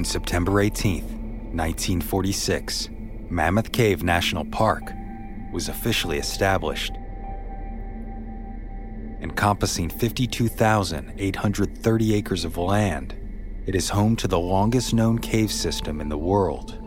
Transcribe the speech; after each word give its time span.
On 0.00 0.04
September 0.04 0.60
18, 0.60 1.02
1946, 1.52 2.88
Mammoth 3.28 3.70
Cave 3.70 4.02
National 4.02 4.46
Park 4.46 4.94
was 5.52 5.68
officially 5.68 6.16
established. 6.16 6.94
Encompassing 9.20 9.90
52,830 9.90 12.14
acres 12.14 12.46
of 12.46 12.56
land, 12.56 13.14
it 13.66 13.74
is 13.74 13.90
home 13.90 14.16
to 14.16 14.26
the 14.26 14.38
longest 14.38 14.94
known 14.94 15.18
cave 15.18 15.52
system 15.52 16.00
in 16.00 16.08
the 16.08 16.16
world, 16.16 16.78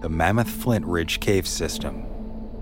the 0.00 0.08
Mammoth 0.08 0.48
Flint 0.48 0.86
Ridge 0.86 1.18
Cave 1.18 1.48
System, 1.48 2.02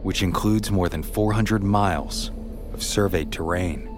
which 0.02 0.22
includes 0.22 0.70
more 0.70 0.88
than 0.88 1.02
400 1.02 1.62
miles 1.62 2.30
of 2.72 2.82
surveyed 2.82 3.30
terrain. 3.30 3.93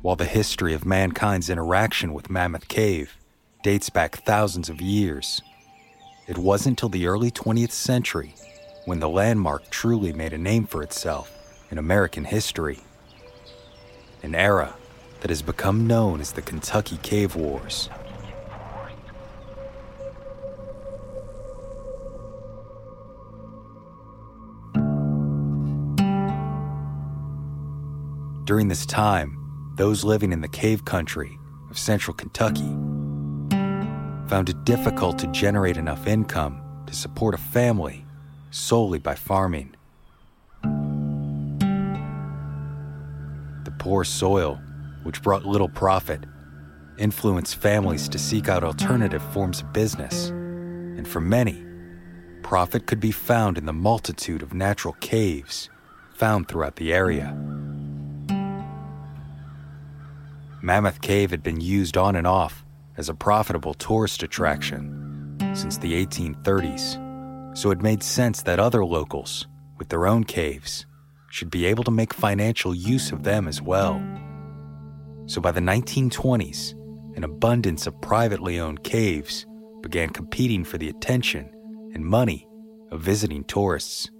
While 0.00 0.14
the 0.14 0.26
history 0.26 0.74
of 0.74 0.84
mankind's 0.86 1.50
interaction 1.50 2.14
with 2.14 2.30
Mammoth 2.30 2.68
Cave 2.68 3.16
dates 3.64 3.90
back 3.90 4.18
thousands 4.24 4.68
of 4.68 4.80
years, 4.80 5.42
it 6.28 6.38
wasn't 6.38 6.74
until 6.80 6.88
the 6.88 7.08
early 7.08 7.32
20th 7.32 7.72
century 7.72 8.36
when 8.84 9.00
the 9.00 9.08
landmark 9.08 9.68
truly 9.70 10.12
made 10.12 10.32
a 10.32 10.38
name 10.38 10.66
for 10.66 10.84
itself 10.84 11.32
in 11.72 11.78
American 11.78 12.24
history. 12.24 12.78
An 14.22 14.36
era 14.36 14.76
that 15.20 15.30
has 15.30 15.42
become 15.42 15.88
known 15.88 16.20
as 16.20 16.30
the 16.30 16.42
Kentucky 16.42 16.98
Cave 16.98 17.34
Wars. 17.34 17.90
During 28.44 28.68
this 28.68 28.86
time, 28.86 29.37
those 29.78 30.02
living 30.02 30.32
in 30.32 30.40
the 30.40 30.48
cave 30.48 30.84
country 30.84 31.38
of 31.70 31.78
central 31.78 32.12
Kentucky 32.12 32.68
found 34.28 34.48
it 34.48 34.64
difficult 34.64 35.20
to 35.20 35.28
generate 35.28 35.76
enough 35.76 36.08
income 36.08 36.60
to 36.88 36.92
support 36.92 37.32
a 37.32 37.38
family 37.38 38.04
solely 38.50 38.98
by 38.98 39.14
farming. 39.14 39.72
The 43.62 43.70
poor 43.78 44.02
soil, 44.02 44.60
which 45.04 45.22
brought 45.22 45.46
little 45.46 45.68
profit, 45.68 46.24
influenced 46.98 47.54
families 47.54 48.08
to 48.08 48.18
seek 48.18 48.48
out 48.48 48.64
alternative 48.64 49.22
forms 49.32 49.60
of 49.60 49.72
business, 49.72 50.30
and 50.30 51.06
for 51.06 51.20
many, 51.20 51.64
profit 52.42 52.86
could 52.86 52.98
be 52.98 53.12
found 53.12 53.56
in 53.56 53.66
the 53.66 53.72
multitude 53.72 54.42
of 54.42 54.52
natural 54.52 54.94
caves 54.94 55.70
found 56.14 56.48
throughout 56.48 56.74
the 56.74 56.92
area. 56.92 57.36
Mammoth 60.60 61.00
Cave 61.00 61.30
had 61.30 61.42
been 61.42 61.60
used 61.60 61.96
on 61.96 62.16
and 62.16 62.26
off 62.26 62.64
as 62.96 63.08
a 63.08 63.14
profitable 63.14 63.74
tourist 63.74 64.24
attraction 64.24 65.36
since 65.54 65.78
the 65.78 66.04
1830s, 66.04 67.56
so 67.56 67.70
it 67.70 67.80
made 67.80 68.02
sense 68.02 68.42
that 68.42 68.58
other 68.58 68.84
locals, 68.84 69.46
with 69.78 69.88
their 69.88 70.06
own 70.06 70.24
caves, 70.24 70.84
should 71.30 71.50
be 71.50 71.64
able 71.66 71.84
to 71.84 71.92
make 71.92 72.12
financial 72.12 72.74
use 72.74 73.12
of 73.12 73.22
them 73.22 73.46
as 73.46 73.62
well. 73.62 74.02
So 75.26 75.40
by 75.40 75.52
the 75.52 75.60
1920s, 75.60 76.74
an 77.16 77.22
abundance 77.22 77.86
of 77.86 78.00
privately 78.00 78.58
owned 78.58 78.82
caves 78.82 79.46
began 79.80 80.10
competing 80.10 80.64
for 80.64 80.78
the 80.78 80.88
attention 80.88 81.50
and 81.94 82.04
money 82.04 82.48
of 82.90 83.00
visiting 83.00 83.44
tourists. 83.44 84.10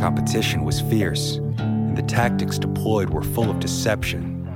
Competition 0.00 0.64
was 0.64 0.80
fierce, 0.80 1.36
and 1.58 1.94
the 1.94 2.00
tactics 2.00 2.58
deployed 2.58 3.10
were 3.10 3.22
full 3.22 3.50
of 3.50 3.60
deception. 3.60 4.46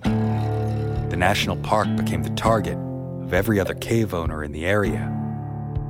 The 1.10 1.16
national 1.18 1.56
park 1.56 1.86
became 1.96 2.22
the 2.22 2.30
target 2.30 2.78
of 2.78 3.34
every 3.34 3.60
other 3.60 3.74
cave 3.74 4.14
owner 4.14 4.42
in 4.42 4.52
the 4.52 4.64
area, 4.64 5.06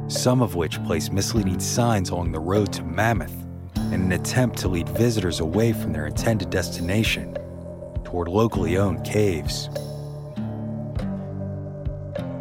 some 0.09 0.43
of 0.43 0.57
which 0.57 0.83
placed 0.83 1.13
misleading 1.13 1.61
signs 1.61 2.11
along 2.11 2.33
the 2.33 2.41
road 2.41 2.73
to 2.73 2.83
Mammoth 2.83 3.47
in 3.77 4.03
an 4.03 4.11
attempt 4.11 4.59
to 4.59 4.69
lead 4.69 4.89
visitors 4.89 5.39
away 5.39 5.73
from 5.73 5.93
their 5.93 6.09
intended 6.09 6.51
destination 6.51 7.33
toward 8.03 8.27
locally 8.27 8.77
owned 8.77 9.05
caves. 9.05 9.69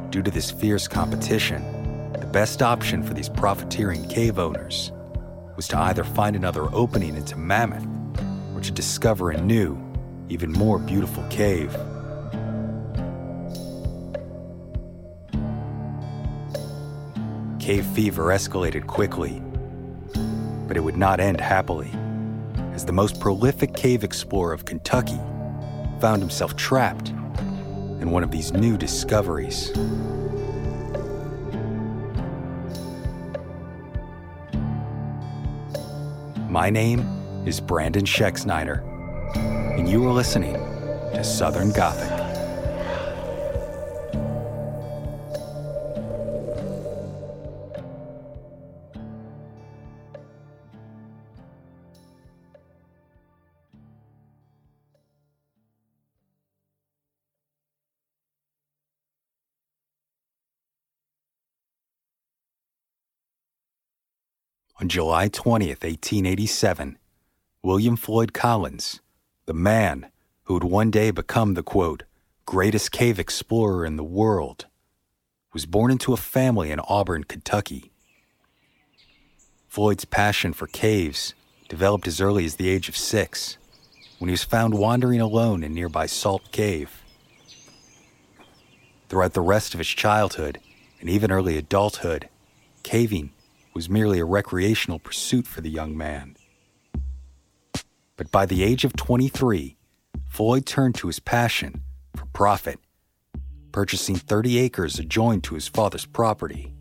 Due 0.09 0.23
to 0.23 0.31
this 0.31 0.49
fierce 0.49 0.87
competition, 0.87 2.11
the 2.19 2.25
best 2.25 2.63
option 2.63 3.03
for 3.03 3.13
these 3.13 3.29
profiteering 3.29 4.03
cave 4.07 4.39
owners 4.39 4.91
was 5.55 5.67
to 5.69 5.77
either 5.77 6.03
find 6.03 6.35
another 6.35 6.63
opening 6.73 7.15
into 7.15 7.37
Mammoth 7.37 7.85
or 8.55 8.61
to 8.61 8.71
discover 8.71 9.31
a 9.31 9.41
new, 9.41 9.77
even 10.29 10.51
more 10.51 10.79
beautiful 10.79 11.23
cave. 11.29 11.75
Cave 17.59 17.85
fever 17.85 18.25
escalated 18.25 18.87
quickly, 18.87 19.41
but 20.67 20.75
it 20.75 20.83
would 20.83 20.97
not 20.97 21.19
end 21.19 21.39
happily, 21.39 21.91
as 22.73 22.83
the 22.83 22.91
most 22.91 23.19
prolific 23.19 23.73
cave 23.73 24.03
explorer 24.03 24.53
of 24.53 24.65
Kentucky 24.65 25.19
found 26.01 26.21
himself 26.21 26.55
trapped 26.57 27.09
in 27.09 28.11
one 28.11 28.23
of 28.23 28.31
these 28.31 28.51
new 28.51 28.77
discoveries. 28.77 29.71
My 36.53 36.69
name 36.69 36.99
is 37.47 37.59
Brandon 37.59 38.05
Schexnayder, 38.05 38.85
and 39.75 39.89
you 39.89 40.07
are 40.07 40.13
listening 40.13 40.53
to 40.53 41.23
Southern 41.23 41.71
Gothic. 41.71 42.22
On 64.81 64.89
July 64.89 65.29
20th, 65.29 65.83
1887, 65.83 66.97
William 67.61 67.95
Floyd 67.95 68.33
Collins, 68.33 69.01
the 69.45 69.53
man 69.53 70.09
who 70.45 70.55
would 70.55 70.63
one 70.63 70.89
day 70.89 71.11
become 71.11 71.53
the 71.53 71.61
quote, 71.61 72.03
greatest 72.47 72.91
cave 72.91 73.19
explorer 73.19 73.85
in 73.85 73.97
the 73.97 74.03
world, 74.03 74.65
was 75.53 75.67
born 75.67 75.91
into 75.91 76.11
a 76.11 76.17
family 76.17 76.71
in 76.71 76.79
Auburn, 76.79 77.23
Kentucky. 77.23 77.91
Floyd's 79.67 80.05
passion 80.05 80.53
for 80.53 80.65
caves 80.65 81.35
developed 81.69 82.07
as 82.07 82.19
early 82.19 82.43
as 82.43 82.55
the 82.55 82.69
age 82.69 82.89
of 82.89 82.97
six, 82.97 83.57
when 84.17 84.27
he 84.27 84.33
was 84.33 84.43
found 84.43 84.73
wandering 84.73 85.21
alone 85.21 85.63
in 85.63 85.75
nearby 85.75 86.07
Salt 86.07 86.51
Cave. 86.51 87.03
Throughout 89.07 89.33
the 89.33 89.41
rest 89.41 89.75
of 89.75 89.77
his 89.77 89.87
childhood 89.87 90.59
and 90.99 91.11
even 91.11 91.31
early 91.31 91.59
adulthood, 91.59 92.27
caving 92.81 93.31
was 93.73 93.89
merely 93.89 94.19
a 94.19 94.25
recreational 94.25 94.99
pursuit 94.99 95.47
for 95.47 95.61
the 95.61 95.69
young 95.69 95.97
man. 95.97 96.35
But 98.15 98.31
by 98.31 98.45
the 98.45 98.63
age 98.63 98.85
of 98.85 98.95
23, 98.95 99.77
Floyd 100.27 100.65
turned 100.65 100.95
to 100.95 101.07
his 101.07 101.19
passion 101.19 101.83
for 102.15 102.25
profit, 102.27 102.79
purchasing 103.71 104.15
30 104.15 104.59
acres 104.59 104.99
adjoined 104.99 105.43
to 105.45 105.55
his 105.55 105.67
father's 105.67 106.05
property. 106.05 106.73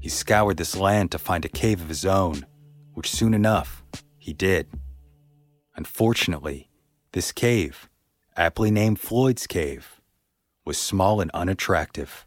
He 0.00 0.08
scoured 0.08 0.56
this 0.56 0.76
land 0.76 1.12
to 1.12 1.18
find 1.18 1.44
a 1.44 1.48
cave 1.48 1.80
of 1.80 1.88
his 1.88 2.04
own, 2.04 2.46
which 2.94 3.10
soon 3.10 3.34
enough 3.34 3.84
he 4.18 4.32
did. 4.32 4.68
Unfortunately, 5.76 6.70
this 7.12 7.32
cave, 7.32 7.88
aptly 8.36 8.70
named 8.70 8.98
Floyd's 8.98 9.46
Cave, 9.46 10.00
was 10.64 10.78
small 10.78 11.20
and 11.20 11.30
unattractive. 11.32 12.24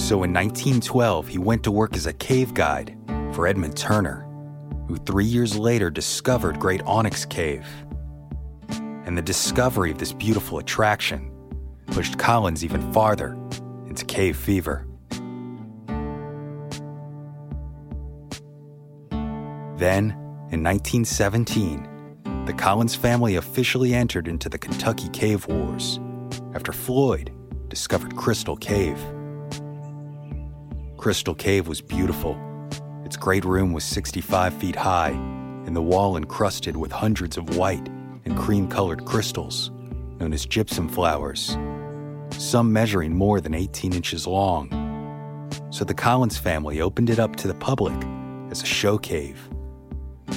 So 0.00 0.24
in 0.24 0.32
1912, 0.32 1.28
he 1.28 1.38
went 1.38 1.62
to 1.62 1.70
work 1.70 1.94
as 1.94 2.06
a 2.06 2.12
cave 2.12 2.52
guide 2.52 2.96
for 3.32 3.46
Edmund 3.46 3.76
Turner, 3.76 4.26
who 4.88 4.96
three 4.96 5.26
years 5.26 5.56
later 5.56 5.88
discovered 5.88 6.58
Great 6.58 6.82
Onyx 6.82 7.24
Cave. 7.26 7.64
And 8.70 9.16
the 9.16 9.22
discovery 9.22 9.92
of 9.92 9.98
this 9.98 10.12
beautiful 10.12 10.58
attraction 10.58 11.30
pushed 11.92 12.18
Collins 12.18 12.64
even 12.64 12.92
farther 12.92 13.38
into 13.86 14.04
cave 14.04 14.36
fever. 14.36 14.84
Then, 19.76 20.10
in 20.50 20.64
1917, 20.64 22.44
the 22.46 22.54
Collins 22.54 22.96
family 22.96 23.36
officially 23.36 23.94
entered 23.94 24.26
into 24.26 24.48
the 24.48 24.58
Kentucky 24.58 25.08
Cave 25.10 25.46
Wars 25.46 26.00
after 26.54 26.72
Floyd 26.72 27.32
discovered 27.68 28.16
Crystal 28.16 28.56
Cave. 28.56 28.98
Crystal 31.00 31.34
Cave 31.34 31.66
was 31.66 31.80
beautiful. 31.80 32.38
Its 33.06 33.16
great 33.16 33.46
room 33.46 33.72
was 33.72 33.84
65 33.84 34.52
feet 34.52 34.76
high, 34.76 35.12
and 35.64 35.74
the 35.74 35.80
wall 35.80 36.18
encrusted 36.18 36.76
with 36.76 36.92
hundreds 36.92 37.38
of 37.38 37.56
white 37.56 37.88
and 38.26 38.36
cream 38.36 38.68
colored 38.68 39.06
crystals, 39.06 39.70
known 40.18 40.34
as 40.34 40.44
gypsum 40.44 40.90
flowers, 40.90 41.56
some 42.32 42.70
measuring 42.70 43.14
more 43.14 43.40
than 43.40 43.54
18 43.54 43.94
inches 43.94 44.26
long. 44.26 44.68
So 45.70 45.86
the 45.86 45.94
Collins 45.94 46.36
family 46.36 46.82
opened 46.82 47.08
it 47.08 47.18
up 47.18 47.34
to 47.36 47.48
the 47.48 47.54
public 47.54 47.96
as 48.50 48.62
a 48.62 48.66
show 48.66 48.98
cave, 48.98 49.48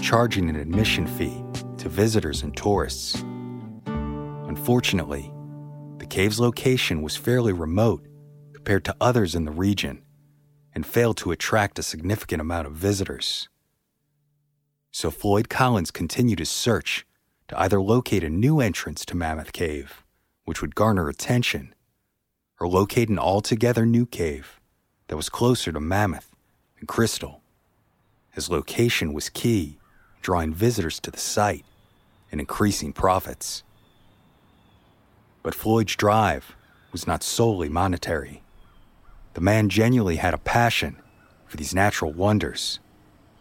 charging 0.01 0.50
an 0.50 0.56
admission 0.56 1.07
fee 1.07 1.44
to 1.80 1.89
visitors 1.89 2.42
and 2.42 2.56
tourists. 2.56 3.21
Unfortunately, 3.86 5.30
the 5.98 6.06
cave's 6.06 6.39
location 6.39 7.01
was 7.01 7.18
fairly 7.18 7.51
remote 7.51 8.07
compared 8.54 8.86
to 8.86 8.95
others 9.01 9.36
in 9.36 9.44
the 9.44 9.51
region 9.51 10.03
and 10.75 10.86
failed 10.86 11.18
to 11.18 11.31
attract 11.31 11.80
a 11.80 11.84
significant 11.84 12.42
amount 12.42 12.68
of 12.68 12.74
visitors. 12.74 13.50
So 14.92 15.12
Floyd 15.12 15.50
Collins 15.50 15.92
continued 15.92 16.40
his 16.40 16.50
search 16.50 17.06
to 17.48 17.60
either 17.60 17.81
locate 17.81 18.24
a 18.24 18.30
new 18.30 18.60
entrance 18.60 19.06
to 19.06 19.16
Mammoth 19.16 19.52
Cave, 19.54 20.04
which 20.46 20.62
would 20.62 20.75
garner 20.75 21.10
attention, 21.10 21.74
or 22.60 22.68
locate 22.68 23.10
an 23.10 23.20
altogether 23.20 23.86
new 23.86 24.06
cave 24.06 24.60
that 25.08 25.18
was 25.18 25.30
closer 25.30 25.72
to 25.72 25.80
Mammoth 25.80 26.36
and 26.80 26.88
Crystal. 26.88 27.42
His 28.31 28.50
location 28.50 29.14
was 29.14 29.30
key, 29.30 29.78
drawing 30.22 30.54
visitors 30.54 31.00
to 31.02 31.12
the 31.12 31.19
site 31.19 31.66
and 32.31 32.40
increasing 32.40 32.94
profits. 32.94 33.64
But 35.44 35.54
Floyd's 35.54 35.96
drive 35.96 36.56
was 36.92 37.06
not 37.06 37.22
solely 37.22 37.69
monetary. 37.69 38.42
The 39.33 39.41
man 39.41 39.69
genuinely 39.69 40.18
had 40.18 40.33
a 40.33 40.38
passion 40.38 40.97
for 41.47 41.57
these 41.57 41.74
natural 41.74 42.12
wonders 42.12 42.80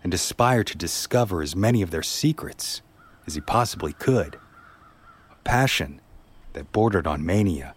and 0.03 0.13
aspired 0.13 0.67
to 0.69 0.77
discover 0.77 1.43
as 1.43 1.55
many 1.55 1.83
of 1.83 1.91
their 1.91 2.03
secrets 2.03 2.83
as 3.27 3.35
he 3.35 3.41
possibly 3.41 3.93
could. 3.93 4.37
A 5.31 5.37
passion 5.45 6.01
that 6.55 6.73
bordered 6.73 7.07
on 7.07 7.25
mania. 7.25 7.75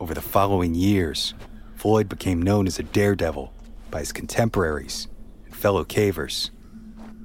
Over 0.00 0.14
the 0.14 0.20
following 0.20 0.74
years, 0.74 1.34
Floyd 1.74 2.08
became 2.08 2.42
known 2.42 2.66
as 2.66 2.78
a 2.78 2.82
daredevil 2.82 3.52
by 3.90 4.00
his 4.00 4.12
contemporaries 4.12 5.08
and 5.44 5.56
fellow 5.56 5.84
cavers, 5.84 6.50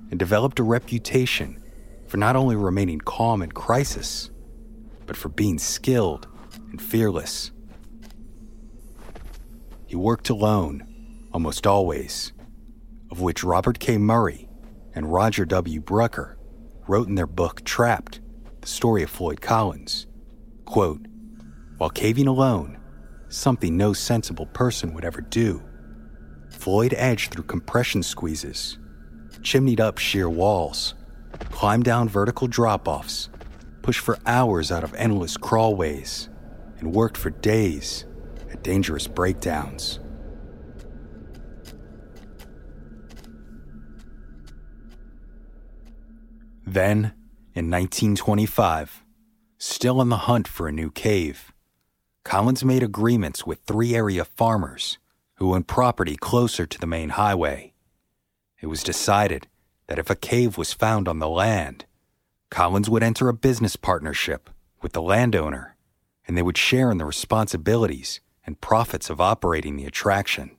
and 0.10 0.20
developed 0.20 0.60
a 0.60 0.64
reputation 0.64 1.62
for 2.08 2.18
not 2.18 2.36
only 2.36 2.56
remaining 2.56 3.00
calm 3.00 3.42
in 3.42 3.52
crisis, 3.52 4.30
but 5.12 5.18
for 5.18 5.28
being 5.28 5.60
skilled 5.60 6.26
and 6.70 6.82
fearless. 6.82 7.52
He 9.86 9.98
worked 9.98 10.30
alone, 10.30 11.28
almost 11.34 11.68
always, 11.68 12.32
of 13.12 13.20
which 13.20 13.44
Robert 13.44 13.78
K. 13.78 13.98
Murray 13.98 14.48
and 14.96 15.12
Roger 15.12 15.44
W. 15.44 15.82
Brucker 15.82 16.38
wrote 16.88 17.10
in 17.10 17.16
their 17.16 17.28
book 17.28 17.66
Trapped, 17.66 18.22
the 18.62 18.68
story 18.70 19.04
of 19.04 19.10
Floyd 19.10 19.42
Collins. 19.42 20.08
Quote, 20.64 21.06
While 21.78 21.90
caving 21.90 22.28
alone, 22.28 22.80
something 23.28 23.76
no 23.76 23.92
sensible 23.92 24.46
person 24.46 24.94
would 24.94 25.04
ever 25.04 25.20
do, 25.20 25.62
Floyd 26.52 26.94
edged 26.96 27.34
through 27.34 27.44
compression 27.44 28.02
squeezes, 28.02 28.80
chimneyed 29.42 29.82
up 29.82 29.98
sheer 29.98 30.30
walls, 30.30 30.96
climbed 31.50 31.84
down 31.84 32.08
vertical 32.08 32.48
drop 32.48 32.88
offs, 32.88 33.28
pushed 33.82 34.00
for 34.00 34.20
hours 34.26 34.72
out 34.72 34.84
of 34.84 34.94
endless 34.96 35.38
crawlways, 35.38 36.30
and 36.80 36.94
worked 36.94 37.18
for 37.18 37.30
days 37.30 38.06
at 38.52 38.64
dangerous 38.64 39.08
breakdowns. 39.08 40.00
Then, 46.66 47.14
in 47.54 47.70
1925, 47.70 49.04
still 49.58 50.00
on 50.00 50.10
the 50.10 50.18
hunt 50.18 50.48
for 50.48 50.68
a 50.68 50.72
new 50.72 50.90
cave, 50.90 51.52
Collins 52.24 52.64
made 52.64 52.84
agreements 52.84 53.46
with 53.46 53.60
three 53.62 53.96
area 53.96 54.24
farmers 54.24 54.98
who 55.36 55.54
owned 55.54 55.68
property 55.68 56.16
closer 56.16 56.66
to 56.66 56.80
the 56.80 56.88
main 56.88 57.10
highway. 57.10 57.74
It 58.62 58.68
was 58.68 58.84
decided 58.84 59.48
that 59.88 60.00
if 60.00 60.10
a 60.10 60.16
cave 60.16 60.58
was 60.58 60.72
found 60.72 61.08
on 61.08 61.20
the 61.20 61.28
land, 61.28 61.86
Collins 62.52 62.90
would 62.90 63.02
enter 63.02 63.30
a 63.30 63.34
business 63.34 63.78
partnership 63.78 64.50
with 64.82 64.92
the 64.92 65.02
landowner, 65.02 65.78
and 66.28 66.38
they 66.38 66.42
would 66.42 66.58
share 66.58 66.92
in 66.92 66.98
the 66.98 67.06
responsibilities 67.06 68.20
and 68.46 68.60
profits 68.60 69.10
of 69.10 69.22
operating 69.22 69.78
the 69.78 69.86
attraction. 69.86 70.52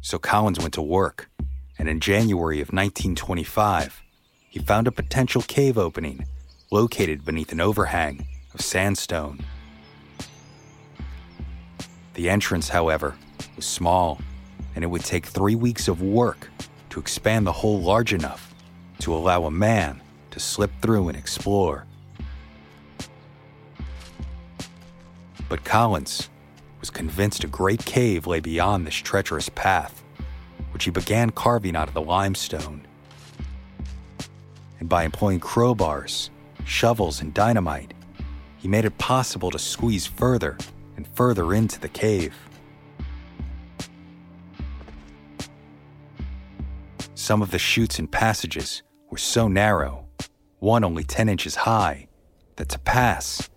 So 0.00 0.20
Collins 0.20 0.60
went 0.60 0.72
to 0.74 0.82
work, 0.82 1.30
and 1.76 1.88
in 1.88 1.98
January 1.98 2.60
of 2.60 2.68
1925, 2.68 4.02
he 4.48 4.60
found 4.60 4.86
a 4.86 4.92
potential 4.92 5.42
cave 5.42 5.76
opening 5.76 6.26
located 6.70 7.24
beneath 7.24 7.50
an 7.50 7.60
overhang 7.60 8.24
of 8.54 8.60
sandstone. 8.60 9.44
The 12.14 12.30
entrance, 12.30 12.68
however, 12.68 13.16
was 13.56 13.66
small, 13.66 14.20
and 14.76 14.84
it 14.84 14.86
would 14.86 15.04
take 15.04 15.26
three 15.26 15.56
weeks 15.56 15.88
of 15.88 16.00
work 16.00 16.50
to 16.90 17.00
expand 17.00 17.46
the 17.46 17.52
hole 17.52 17.80
large 17.80 18.12
enough 18.12 18.54
to 19.00 19.14
allow 19.14 19.44
a 19.44 19.50
man 19.50 20.02
to 20.30 20.40
slip 20.40 20.70
through 20.80 21.08
and 21.08 21.16
explore. 21.16 21.86
But 25.48 25.64
Collins 25.64 26.28
was 26.80 26.90
convinced 26.90 27.44
a 27.44 27.48
great 27.48 27.84
cave 27.84 28.26
lay 28.26 28.40
beyond 28.40 28.86
this 28.86 28.94
treacherous 28.94 29.48
path, 29.48 30.04
which 30.72 30.84
he 30.84 30.90
began 30.90 31.30
carving 31.30 31.74
out 31.74 31.88
of 31.88 31.94
the 31.94 32.02
limestone. 32.02 32.86
And 34.80 34.88
by 34.88 35.04
employing 35.04 35.40
crowbars, 35.40 36.30
shovels, 36.64 37.20
and 37.20 37.32
dynamite, 37.32 37.94
he 38.58 38.68
made 38.68 38.84
it 38.84 38.98
possible 38.98 39.50
to 39.50 39.58
squeeze 39.58 40.06
further 40.06 40.58
and 40.96 41.06
further 41.08 41.54
into 41.54 41.80
the 41.80 41.88
cave. 41.88 42.34
Some 47.28 47.42
of 47.42 47.50
the 47.50 47.58
chutes 47.58 47.98
and 47.98 48.10
passages 48.10 48.82
were 49.10 49.18
so 49.18 49.48
narrow 49.48 50.08
one 50.60 50.82
only 50.82 51.04
10 51.04 51.28
inches 51.28 51.56
high, 51.56 52.08
that 52.56 52.70
to 52.70 52.78
pass, 52.78 53.50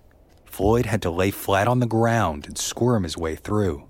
Floyd 0.43 0.85
had 0.87 1.01
to 1.03 1.09
lay 1.09 1.31
flat 1.31 1.69
on 1.69 1.79
the 1.79 1.85
ground 1.85 2.47
and 2.47 2.57
squirm 2.57 3.03
his 3.03 3.15
way 3.15 3.37
through. 3.37 3.87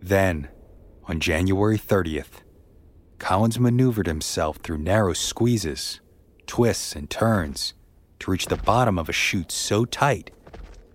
Then, 0.00 0.50
on 1.08 1.18
January 1.18 1.76
30th, 1.76 2.44
Collins 3.18 3.58
maneuvered 3.58 4.06
himself 4.06 4.58
through 4.58 4.78
narrow 4.78 5.12
squeezes, 5.12 6.00
twists, 6.46 6.94
and 6.94 7.10
turns 7.10 7.74
to 8.20 8.30
reach 8.30 8.46
the 8.46 8.58
bottom 8.58 8.96
of 8.96 9.08
a 9.08 9.12
chute 9.12 9.50
so 9.50 9.84
tight 9.84 10.30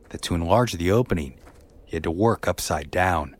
that 0.10 0.22
to 0.24 0.36
enlarge 0.36 0.74
the 0.74 0.92
opening, 0.92 1.40
he 1.86 1.96
had 1.96 2.04
to 2.04 2.12
work 2.12 2.48
upside 2.48 2.92
down. 2.92 3.36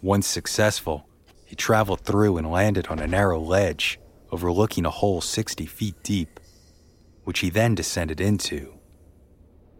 Once 0.00 0.26
successful, 0.26 1.08
he 1.44 1.56
traveled 1.56 2.00
through 2.00 2.36
and 2.36 2.50
landed 2.50 2.86
on 2.88 2.98
a 2.98 3.06
narrow 3.06 3.40
ledge 3.40 3.98
overlooking 4.30 4.84
a 4.84 4.90
hole 4.90 5.20
60 5.20 5.66
feet 5.66 6.02
deep, 6.02 6.38
which 7.24 7.40
he 7.40 7.50
then 7.50 7.74
descended 7.74 8.20
into. 8.20 8.74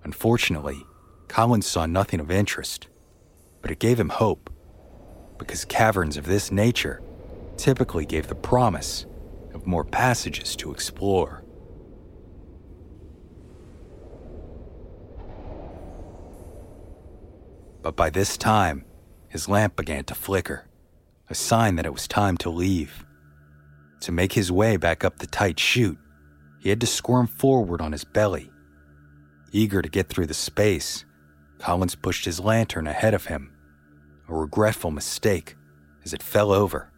Unfortunately, 0.03 0.85
Collins 1.29 1.67
saw 1.67 1.87
nothing 1.87 2.21
of 2.21 2.31
interest 2.31 2.89
but 3.61 3.71
it 3.71 3.79
gave 3.79 3.99
him 3.99 4.09
hope, 4.09 4.51
because 5.39 5.65
caverns 5.65 6.17
of 6.17 6.27
this 6.27 6.51
nature 6.51 7.03
typically 7.57 8.07
gave 8.07 8.29
the 8.29 8.35
promise 8.35 9.07
of 9.55 9.67
more 9.67 9.85
passages 9.85 10.55
to 10.57 10.73
explore. 10.73 11.45
But 17.83 17.97
by 17.97 18.11
this 18.11 18.37
time, 18.37 18.85
his 19.29 19.49
lamp 19.49 19.77
began 19.77 20.05
to 20.05 20.15
flicker, 20.15 20.67
a 21.29 21.35
sign 21.35 21.77
that 21.77 21.87
it 21.87 21.93
was 21.93 22.09
time 22.09 22.37
to 22.39 22.51
leave. 22.51 23.05
To 24.01 24.13
make 24.13 24.33
his 24.33 24.51
way 24.51 24.77
back 24.77 25.05
up 25.05 25.19
the 25.19 25.27
tight 25.27 25.59
chute, 25.61 25.99
he 26.61 26.71
had 26.71 26.81
to 26.81 26.87
squirm 26.87 27.27
forward 27.27 27.81
on 27.81 27.93
his 27.93 28.05
belly. 28.05 28.51
Eager 29.53 29.83
to 29.83 29.89
get 29.89 30.09
through 30.09 30.27
the 30.27 30.35
space, 30.35 31.05
Collins 31.59 31.95
pushed 31.95 32.25
his 32.25 32.41
lantern 32.41 32.87
ahead 32.87 33.15
of 33.15 33.27
him, 33.27 33.53
a 34.29 34.35
regretful 34.35 34.91
mistake 34.91 35.57
as 36.05 36.13
it 36.13 36.23
fell 36.23 36.53
over, 36.53 36.93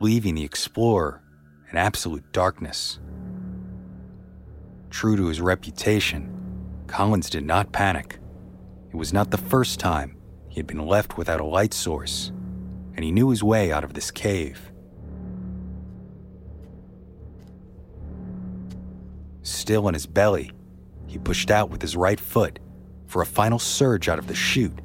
leaving 0.00 0.34
the 0.34 0.44
explorer 0.44 1.22
in 1.70 1.76
absolute 1.76 2.32
darkness. 2.32 2.98
True 4.90 5.16
to 5.16 5.26
his 5.26 5.40
reputation, 5.40 6.32
Collins 6.86 7.30
did 7.30 7.44
not 7.44 7.72
panic. 7.72 8.18
It 8.90 8.96
was 8.96 9.12
not 9.12 9.30
the 9.30 9.36
first 9.36 9.78
time 9.78 10.16
he 10.48 10.56
had 10.56 10.66
been 10.66 10.86
left 10.86 11.16
without 11.16 11.40
a 11.40 11.44
light 11.44 11.74
source, 11.74 12.32
and 12.94 13.04
he 13.04 13.12
knew 13.12 13.30
his 13.30 13.42
way 13.42 13.70
out 13.70 13.84
of 13.84 13.94
this 13.94 14.10
cave. 14.10 14.72
Still 19.42 19.86
on 19.86 19.94
his 19.94 20.06
belly, 20.06 20.52
he 21.06 21.18
pushed 21.18 21.50
out 21.50 21.70
with 21.70 21.82
his 21.82 21.96
right 21.96 22.18
foot 22.18 22.58
for 23.06 23.22
a 23.22 23.26
final 23.26 23.58
surge 23.58 24.08
out 24.08 24.18
of 24.18 24.26
the 24.26 24.34
chute, 24.34 24.80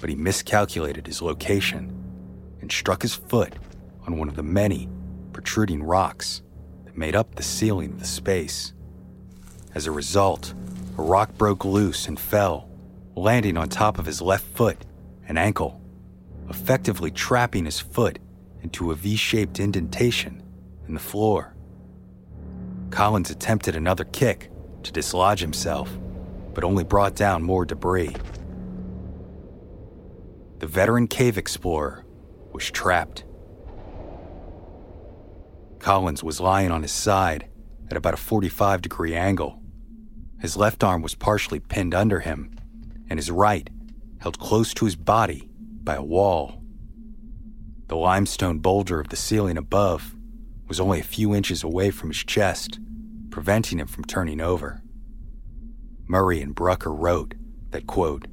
but 0.00 0.08
he 0.08 0.16
miscalculated 0.16 1.06
his 1.06 1.22
location 1.22 1.92
and 2.60 2.70
struck 2.70 3.02
his 3.02 3.14
foot 3.14 3.54
on 4.06 4.18
one 4.18 4.28
of 4.28 4.36
the 4.36 4.42
many 4.42 4.88
protruding 5.32 5.82
rocks 5.82 6.42
that 6.84 6.96
made 6.96 7.16
up 7.16 7.34
the 7.34 7.42
ceiling 7.42 7.92
of 7.92 8.00
the 8.00 8.06
space. 8.06 8.72
As 9.74 9.86
a 9.86 9.92
result, 9.92 10.54
a 10.98 11.02
rock 11.02 11.36
broke 11.38 11.64
loose 11.64 12.06
and 12.06 12.18
fell, 12.18 12.68
landing 13.14 13.56
on 13.56 13.68
top 13.68 13.98
of 13.98 14.06
his 14.06 14.22
left 14.22 14.44
foot 14.44 14.78
and 15.28 15.38
ankle, 15.38 15.80
effectively 16.48 17.10
trapping 17.10 17.64
his 17.64 17.80
foot 17.80 18.18
into 18.62 18.90
a 18.90 18.94
V 18.94 19.16
shaped 19.16 19.60
indentation 19.60 20.42
in 20.86 20.94
the 20.94 21.00
floor. 21.00 21.54
Collins 22.90 23.30
attempted 23.30 23.74
another 23.74 24.04
kick 24.04 24.50
to 24.82 24.92
dislodge 24.92 25.40
himself, 25.40 25.90
but 26.54 26.64
only 26.64 26.84
brought 26.84 27.14
down 27.14 27.42
more 27.42 27.64
debris. 27.64 28.14
The 30.58 30.66
veteran 30.66 31.08
cave 31.08 31.38
explorer 31.38 32.04
was 32.52 32.70
trapped. 32.70 33.24
Collins 35.78 36.22
was 36.22 36.40
lying 36.40 36.70
on 36.70 36.82
his 36.82 36.92
side 36.92 37.48
at 37.90 37.96
about 37.96 38.14
a 38.14 38.18
45 38.18 38.82
degree 38.82 39.14
angle. 39.14 39.60
His 40.40 40.56
left 40.56 40.84
arm 40.84 41.02
was 41.02 41.14
partially 41.14 41.58
pinned 41.58 41.94
under 41.94 42.20
him, 42.20 42.54
and 43.08 43.18
his 43.18 43.30
right 43.30 43.68
held 44.20 44.38
close 44.38 44.72
to 44.74 44.84
his 44.84 44.96
body 44.96 45.48
by 45.82 45.94
a 45.94 46.02
wall. 46.02 46.62
The 47.88 47.96
limestone 47.96 48.58
boulder 48.58 49.00
of 49.00 49.08
the 49.08 49.16
ceiling 49.16 49.58
above 49.58 50.14
was 50.68 50.80
only 50.80 51.00
a 51.00 51.04
few 51.04 51.34
inches 51.34 51.62
away 51.62 51.90
from 51.90 52.10
his 52.10 52.24
chest, 52.24 52.78
preventing 53.30 53.78
him 53.78 53.86
from 53.86 54.04
turning 54.04 54.40
over. 54.40 54.82
Murray 56.06 56.40
and 56.40 56.54
Brucker 56.54 56.92
wrote 56.92 57.34
that, 57.70 57.86
quote, 57.86 58.26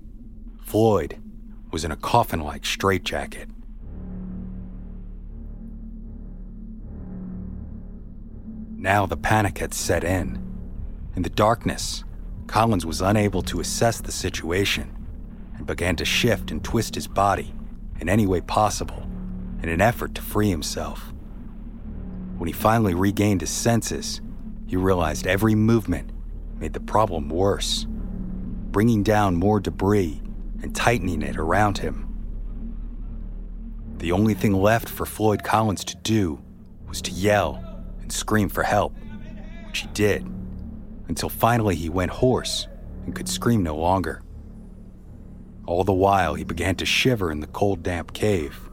Floyd 0.61 1.21
was 1.71 1.83
in 1.83 1.91
a 1.91 1.97
coffin 1.97 2.41
like 2.41 2.65
straitjacket. 2.65 3.49
Now 8.75 9.05
the 9.05 9.17
panic 9.17 9.57
had 9.57 9.73
set 9.73 10.03
in. 10.03 10.41
In 11.15 11.23
the 11.23 11.29
darkness, 11.29 12.05
Collins 12.49 12.83
was 12.83 12.99
unable 12.99 13.43
to 13.43 13.59
assess 13.59 14.01
the 14.01 14.11
situation 14.11 14.91
and 15.55 15.67
began 15.67 15.95
to 15.95 16.03
shift 16.03 16.49
and 16.49 16.63
twist 16.63 16.95
his 16.95 17.07
body 17.07 17.53
in 17.99 18.09
any 18.09 18.25
way 18.25 18.41
possible 18.41 19.07
in 19.61 19.69
an 19.69 19.81
effort 19.81 20.15
to 20.15 20.21
free 20.23 20.49
himself. 20.49 21.13
When 22.37 22.47
he 22.47 22.53
finally 22.53 22.95
regained 22.95 23.41
his 23.41 23.51
senses, 23.51 24.19
he 24.65 24.75
realized 24.75 25.27
every 25.27 25.53
movement 25.53 26.11
made 26.57 26.73
the 26.73 26.79
problem 26.79 27.29
worse, 27.29 27.85
bringing 28.71 29.03
down 29.03 29.35
more 29.35 29.59
debris 29.59 30.19
and 30.63 30.75
tightening 30.75 31.21
it 31.21 31.37
around 31.37 31.77
him. 31.77 32.07
The 33.97 34.11
only 34.11 34.33
thing 34.33 34.53
left 34.53 34.89
for 34.89 35.05
Floyd 35.05 35.43
Collins 35.43 35.83
to 35.83 35.95
do 35.97 36.41
was 36.87 36.99
to 37.03 37.11
yell 37.11 37.63
and 38.01 38.11
scream 38.11 38.49
for 38.49 38.63
help, 38.63 38.95
which 39.67 39.81
he 39.81 39.87
did, 39.89 40.25
until 41.09 41.27
finally 41.27 41.75
he 41.75 41.89
went 41.89 42.11
hoarse 42.11 42.67
and 43.05 43.13
could 43.13 43.27
scream 43.27 43.63
no 43.63 43.75
longer. 43.75 44.21
All 45.65 45.83
the 45.83 45.91
while, 45.91 46.35
he 46.35 46.43
began 46.43 46.75
to 46.75 46.85
shiver 46.85 47.31
in 47.31 47.41
the 47.41 47.47
cold, 47.47 47.83
damp 47.83 48.13
cave, 48.13 48.69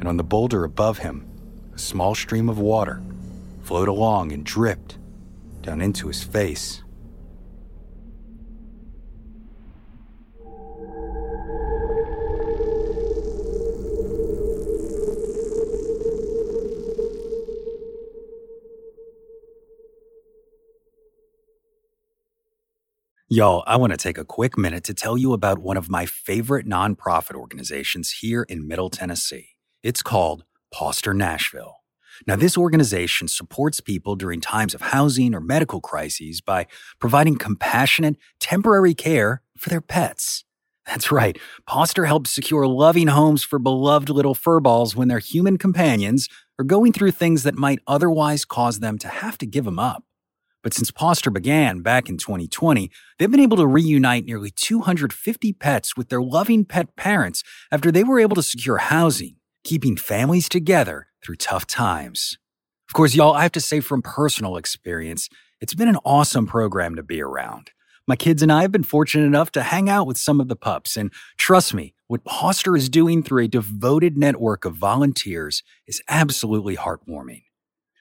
and 0.00 0.08
on 0.08 0.16
the 0.16 0.24
boulder 0.24 0.64
above 0.64 0.98
him, 0.98 1.28
a 1.74 1.78
small 1.78 2.14
stream 2.14 2.48
of 2.48 2.58
water 2.58 3.02
flowed 3.62 3.88
along 3.88 4.32
and 4.32 4.44
dripped 4.44 4.98
down 5.60 5.80
into 5.80 6.08
his 6.08 6.22
face. 6.22 6.82
Y'all, 23.28 23.64
I 23.66 23.74
want 23.74 23.92
to 23.92 23.96
take 23.96 24.18
a 24.18 24.24
quick 24.24 24.56
minute 24.56 24.84
to 24.84 24.94
tell 24.94 25.18
you 25.18 25.32
about 25.32 25.58
one 25.58 25.76
of 25.76 25.90
my 25.90 26.06
favorite 26.06 26.64
nonprofit 26.64 27.34
organizations 27.34 28.18
here 28.20 28.44
in 28.44 28.68
Middle 28.68 28.88
Tennessee. 28.88 29.56
It's 29.82 30.00
called 30.00 30.44
Pawster 30.72 31.12
Nashville. 31.12 31.78
Now, 32.28 32.36
this 32.36 32.56
organization 32.56 33.26
supports 33.26 33.80
people 33.80 34.14
during 34.14 34.40
times 34.40 34.74
of 34.74 34.80
housing 34.80 35.34
or 35.34 35.40
medical 35.40 35.80
crises 35.80 36.40
by 36.40 36.68
providing 37.00 37.34
compassionate, 37.34 38.16
temporary 38.38 38.94
care 38.94 39.42
for 39.58 39.70
their 39.70 39.80
pets. 39.80 40.44
That's 40.86 41.10
right, 41.10 41.36
Pawster 41.68 42.06
helps 42.06 42.30
secure 42.30 42.68
loving 42.68 43.08
homes 43.08 43.42
for 43.42 43.58
beloved 43.58 44.08
little 44.08 44.36
furballs 44.36 44.94
when 44.94 45.08
their 45.08 45.18
human 45.18 45.58
companions 45.58 46.28
are 46.60 46.64
going 46.64 46.92
through 46.92 47.10
things 47.10 47.42
that 47.42 47.56
might 47.56 47.80
otherwise 47.88 48.44
cause 48.44 48.78
them 48.78 48.98
to 48.98 49.08
have 49.08 49.36
to 49.38 49.46
give 49.46 49.64
them 49.64 49.80
up. 49.80 50.04
But 50.62 50.74
since 50.74 50.90
Pawster 50.90 51.30
began 51.30 51.80
back 51.80 52.08
in 52.08 52.18
2020, 52.18 52.90
they've 53.18 53.30
been 53.30 53.40
able 53.40 53.56
to 53.58 53.66
reunite 53.66 54.24
nearly 54.24 54.50
250 54.50 55.52
pets 55.52 55.96
with 55.96 56.08
their 56.08 56.22
loving 56.22 56.64
pet 56.64 56.96
parents 56.96 57.42
after 57.70 57.92
they 57.92 58.02
were 58.02 58.18
able 58.18 58.34
to 58.36 58.42
secure 58.42 58.78
housing, 58.78 59.36
keeping 59.64 59.96
families 59.96 60.48
together 60.48 61.08
through 61.24 61.36
tough 61.36 61.66
times. 61.66 62.38
Of 62.88 62.94
course, 62.94 63.14
y'all, 63.14 63.34
I 63.34 63.42
have 63.42 63.52
to 63.52 63.60
say 63.60 63.80
from 63.80 64.02
personal 64.02 64.56
experience, 64.56 65.28
it's 65.60 65.74
been 65.74 65.88
an 65.88 65.98
awesome 66.04 66.46
program 66.46 66.94
to 66.96 67.02
be 67.02 67.20
around. 67.20 67.70
My 68.08 68.14
kids 68.14 68.42
and 68.42 68.52
I 68.52 68.62
have 68.62 68.70
been 68.70 68.84
fortunate 68.84 69.26
enough 69.26 69.50
to 69.52 69.62
hang 69.62 69.88
out 69.88 70.06
with 70.06 70.16
some 70.16 70.40
of 70.40 70.46
the 70.46 70.54
pups, 70.54 70.96
and 70.96 71.12
trust 71.36 71.74
me, 71.74 71.94
what 72.06 72.24
Pawster 72.24 72.76
is 72.76 72.88
doing 72.88 73.22
through 73.22 73.44
a 73.44 73.48
devoted 73.48 74.16
network 74.16 74.64
of 74.64 74.74
volunteers 74.74 75.64
is 75.88 76.00
absolutely 76.08 76.76
heartwarming. 76.76 77.42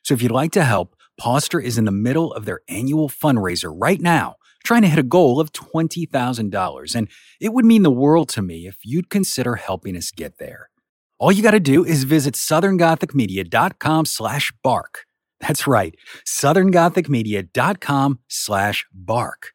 So 0.03 0.13
if 0.13 0.21
you'd 0.21 0.31
like 0.31 0.51
to 0.51 0.63
help, 0.63 0.94
Pawster 1.19 1.59
is 1.59 1.77
in 1.77 1.85
the 1.85 1.91
middle 1.91 2.33
of 2.33 2.45
their 2.45 2.61
annual 2.67 3.09
fundraiser 3.09 3.73
right 3.73 4.01
now 4.01 4.35
trying 4.65 4.81
to 4.81 4.87
hit 4.89 4.99
a 4.99 5.03
goal 5.03 5.39
of 5.39 5.53
$20,000, 5.53 6.95
and 6.95 7.07
it 7.39 7.53
would 7.53 7.65
mean 7.65 7.83
the 7.83 7.91
world 7.91 8.27
to 8.29 8.41
me 8.41 8.67
if 8.67 8.77
you'd 8.83 9.09
consider 9.09 9.55
helping 9.55 9.95
us 9.95 10.11
get 10.11 10.37
there. 10.39 10.69
All 11.17 11.31
you 11.31 11.41
got 11.43 11.51
to 11.51 11.59
do 11.61 11.85
is 11.85 12.03
visit 12.03 12.33
southerngothicmedia.com 12.33 14.05
slash 14.05 14.51
bark. 14.63 15.05
That's 15.39 15.67
right, 15.67 15.95
southerngothicmedia.com 16.25 18.19
slash 18.27 18.85
bark. 18.93 19.51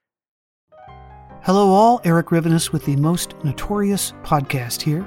Hello, 1.43 1.71
all. 1.71 2.01
Erik 2.05 2.27
Rivenes 2.27 2.71
with 2.71 2.85
the 2.85 2.97
Most 2.97 3.35
Notorious 3.45 4.13
podcast 4.23 4.83
here. 4.83 5.07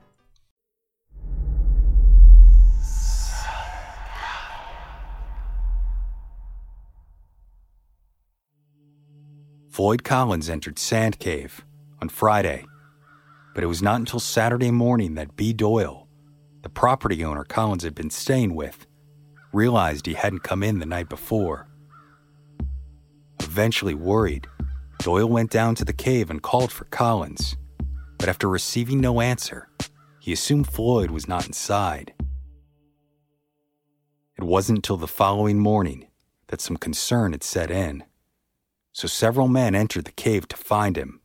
Floyd 9.71 10.03
Collins 10.03 10.49
entered 10.49 10.77
Sand 10.77 11.17
Cave 11.19 11.63
on 12.01 12.09
Friday, 12.09 12.65
but 13.55 13.63
it 13.63 13.67
was 13.67 13.81
not 13.81 14.01
until 14.01 14.19
Saturday 14.19 14.69
morning 14.69 15.15
that 15.15 15.37
B. 15.37 15.53
Doyle, 15.53 16.09
the 16.61 16.67
property 16.67 17.23
owner 17.23 17.45
Collins 17.45 17.85
had 17.85 17.95
been 17.95 18.09
staying 18.09 18.53
with, 18.53 18.85
realized 19.53 20.05
he 20.05 20.13
hadn't 20.15 20.43
come 20.43 20.61
in 20.61 20.79
the 20.79 20.85
night 20.85 21.07
before. 21.07 21.69
Eventually 23.39 23.93
worried, 23.93 24.45
Doyle 24.99 25.29
went 25.29 25.51
down 25.51 25.75
to 25.75 25.85
the 25.85 25.93
cave 25.93 26.29
and 26.29 26.43
called 26.43 26.73
for 26.73 26.83
Collins, 26.85 27.55
but 28.17 28.27
after 28.27 28.49
receiving 28.49 28.99
no 28.99 29.21
answer, 29.21 29.69
he 30.19 30.33
assumed 30.33 30.67
Floyd 30.67 31.11
was 31.11 31.29
not 31.29 31.47
inside. 31.47 32.13
It 34.37 34.43
wasn't 34.43 34.79
until 34.79 34.97
the 34.97 35.07
following 35.07 35.59
morning 35.59 36.07
that 36.47 36.59
some 36.59 36.75
concern 36.75 37.31
had 37.31 37.41
set 37.41 37.71
in 37.71 38.03
so 38.93 39.07
several 39.07 39.47
men 39.47 39.75
entered 39.75 40.05
the 40.05 40.11
cave 40.11 40.47
to 40.47 40.57
find 40.57 40.97
him. 40.97 41.21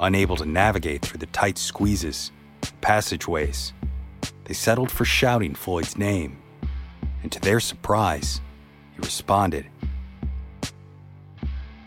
Unable 0.00 0.36
to 0.36 0.46
navigate 0.46 1.02
through 1.02 1.18
the 1.18 1.26
tight 1.26 1.58
squeezes, 1.58 2.32
passageways, 2.80 3.72
they 4.44 4.54
settled 4.54 4.90
for 4.90 5.04
shouting 5.04 5.54
Floyd's 5.54 5.96
name, 5.96 6.38
and 7.22 7.32
to 7.32 7.40
their 7.40 7.60
surprise, 7.60 8.40
he 8.94 9.00
responded. 9.00 9.66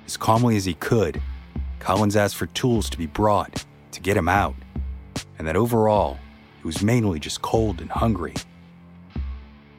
As 0.05 0.17
calmly 0.17 0.57
as 0.57 0.65
he 0.65 0.73
could, 0.73 1.21
Collins 1.79 2.15
asked 2.15 2.35
for 2.35 2.47
tools 2.47 2.89
to 2.89 2.97
be 2.97 3.05
brought 3.05 3.63
to 3.91 4.01
get 4.01 4.17
him 4.17 4.27
out, 4.27 4.55
and 5.37 5.47
that 5.47 5.55
overall, 5.55 6.17
he 6.59 6.65
was 6.65 6.81
mainly 6.81 7.19
just 7.19 7.41
cold 7.41 7.79
and 7.81 7.91
hungry. 7.91 8.33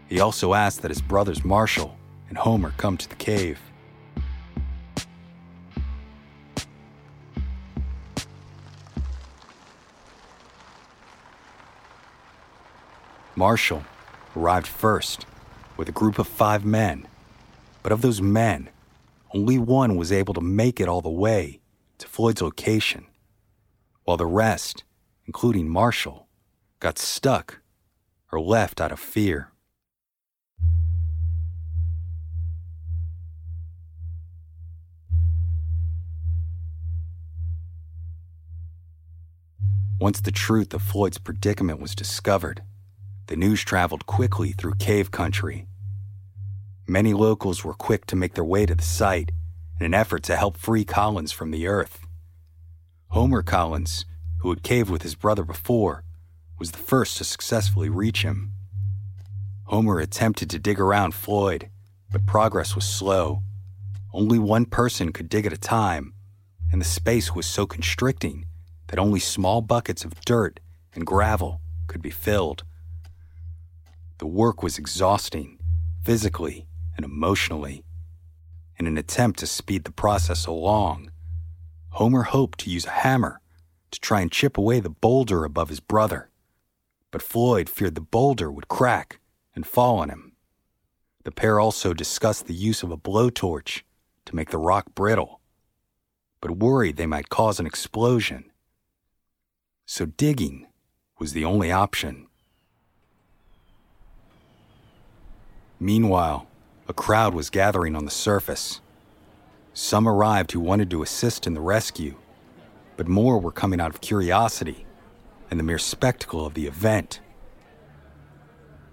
He 0.08 0.20
also 0.20 0.54
asked 0.54 0.82
that 0.82 0.90
his 0.90 1.02
brothers 1.02 1.44
Marshall 1.44 1.98
and 2.28 2.38
Homer 2.38 2.72
come 2.76 2.96
to 2.96 3.08
the 3.08 3.16
cave. 3.16 3.58
Marshall 13.38 13.85
arrived 14.35 14.66
first 14.66 15.25
with 15.76 15.88
a 15.88 15.92
group 15.92 16.18
of 16.18 16.26
five 16.26 16.64
men, 16.64 17.07
but 17.85 17.92
of 17.92 18.02
those 18.02 18.21
men, 18.21 18.68
only 19.33 19.57
one 19.57 19.95
was 19.95 20.11
able 20.11 20.35
to 20.35 20.40
make 20.40 20.81
it 20.81 20.88
all 20.88 21.01
the 21.01 21.09
way 21.09 21.61
to 21.98 22.09
Floyd's 22.09 22.42
location, 22.42 23.07
while 24.03 24.16
the 24.16 24.27
rest, 24.27 24.83
including 25.24 25.68
Marshall, 25.68 26.27
got 26.81 26.98
stuck 26.98 27.61
or 28.33 28.40
left 28.40 28.81
out 28.81 28.90
of 28.90 28.98
fear. 28.98 29.53
Once 40.01 40.20
the 40.20 40.33
truth 40.33 40.74
of 40.74 40.83
Floyd's 40.83 41.18
predicament 41.18 41.81
was 41.81 41.94
discovered, 41.94 42.62
the 43.28 43.36
news 43.36 43.62
traveled 43.62 44.06
quickly 44.06 44.52
through 44.52 44.74
cave 44.74 45.10
country. 45.10 45.66
Many 46.86 47.12
locals 47.12 47.62
were 47.62 47.74
quick 47.74 48.06
to 48.06 48.16
make 48.16 48.34
their 48.34 48.44
way 48.44 48.64
to 48.64 48.74
the 48.74 48.82
site 48.82 49.30
in 49.78 49.84
an 49.86 49.94
effort 49.94 50.22
to 50.24 50.36
help 50.36 50.56
free 50.56 50.84
Collins 50.84 51.30
from 51.30 51.50
the 51.50 51.66
earth. 51.66 52.00
Homer 53.08 53.42
Collins, 53.42 54.06
who 54.40 54.48
had 54.50 54.62
caved 54.62 54.90
with 54.90 55.02
his 55.02 55.14
brother 55.14 55.44
before, 55.44 56.02
was 56.58 56.72
the 56.72 56.78
first 56.78 57.18
to 57.18 57.24
successfully 57.24 57.90
reach 57.90 58.22
him. 58.22 58.52
Homer 59.64 59.98
attempted 59.98 60.48
to 60.50 60.58
dig 60.58 60.80
around 60.80 61.14
Floyd, 61.14 61.68
but 62.10 62.26
progress 62.26 62.74
was 62.74 62.88
slow. 62.88 63.42
Only 64.14 64.38
one 64.38 64.64
person 64.64 65.12
could 65.12 65.28
dig 65.28 65.44
at 65.44 65.52
a 65.52 65.58
time, 65.58 66.14
and 66.72 66.80
the 66.80 66.86
space 66.86 67.34
was 67.34 67.46
so 67.46 67.66
constricting 67.66 68.46
that 68.86 68.98
only 68.98 69.20
small 69.20 69.60
buckets 69.60 70.04
of 70.04 70.18
dirt 70.24 70.60
and 70.94 71.06
gravel 71.06 71.60
could 71.86 72.00
be 72.00 72.10
filled. 72.10 72.64
The 74.18 74.26
work 74.26 74.62
was 74.62 74.78
exhausting, 74.78 75.59
physically 76.04 76.66
and 76.96 77.04
emotionally. 77.04 77.85
In 78.76 78.87
an 78.87 78.98
attempt 78.98 79.38
to 79.40 79.46
speed 79.46 79.85
the 79.85 79.92
process 79.92 80.46
along, 80.46 81.12
Homer 81.90 82.24
hoped 82.24 82.61
to 82.61 82.70
use 82.70 82.87
a 82.87 82.90
hammer 82.90 83.40
to 83.90 84.00
try 84.00 84.20
and 84.20 84.31
chip 84.31 84.59
away 84.59 84.81
the 84.81 84.90
boulder 84.90 85.44
above 85.44 85.68
his 85.68 85.81
brother. 85.81 86.31
But 87.11 87.22
Floyd 87.22 87.68
feared 87.68 87.94
the 87.94 88.00
boulder 88.00 88.50
would 88.50 88.68
crack 88.68 89.20
and 89.54 89.66
fall 89.66 89.98
on 89.98 90.11
him. 90.11 90.33
The 91.24 91.33
pair 91.33 91.59
also 91.59 91.92
discussed 91.92 92.46
the 92.46 92.54
use 92.54 92.83
of 92.83 92.90
a 92.90 92.96
blowtorch 92.96 93.83
to 94.26 94.37
make 94.37 94.50
the 94.50 94.59
rock 94.59 94.94
brittle, 94.94 95.40
but 96.40 96.59
worried 96.59 96.96
they 96.96 97.07
might 97.07 97.28
cause 97.28 97.59
an 97.59 97.66
explosion. 97.66 98.50
So 99.87 100.07
digging 100.07 100.66
was 101.18 101.33
the 101.33 101.44
only 101.44 101.72
option. 101.72 102.27
Meanwhile, 105.80 106.46
a 106.88 106.92
crowd 106.92 107.34
was 107.34 107.50
gathering 107.50 107.94
on 107.94 108.04
the 108.04 108.10
surface. 108.10 108.80
Some 109.72 110.08
arrived 110.08 110.52
who 110.52 110.60
wanted 110.60 110.90
to 110.90 111.02
assist 111.02 111.46
in 111.46 111.54
the 111.54 111.60
rescue, 111.60 112.16
but 112.96 113.06
more 113.06 113.38
were 113.38 113.52
coming 113.52 113.80
out 113.80 113.90
of 113.90 114.00
curiosity 114.00 114.86
and 115.50 115.58
the 115.58 115.64
mere 115.64 115.78
spectacle 115.78 116.44
of 116.44 116.54
the 116.54 116.66
event. 116.66 117.20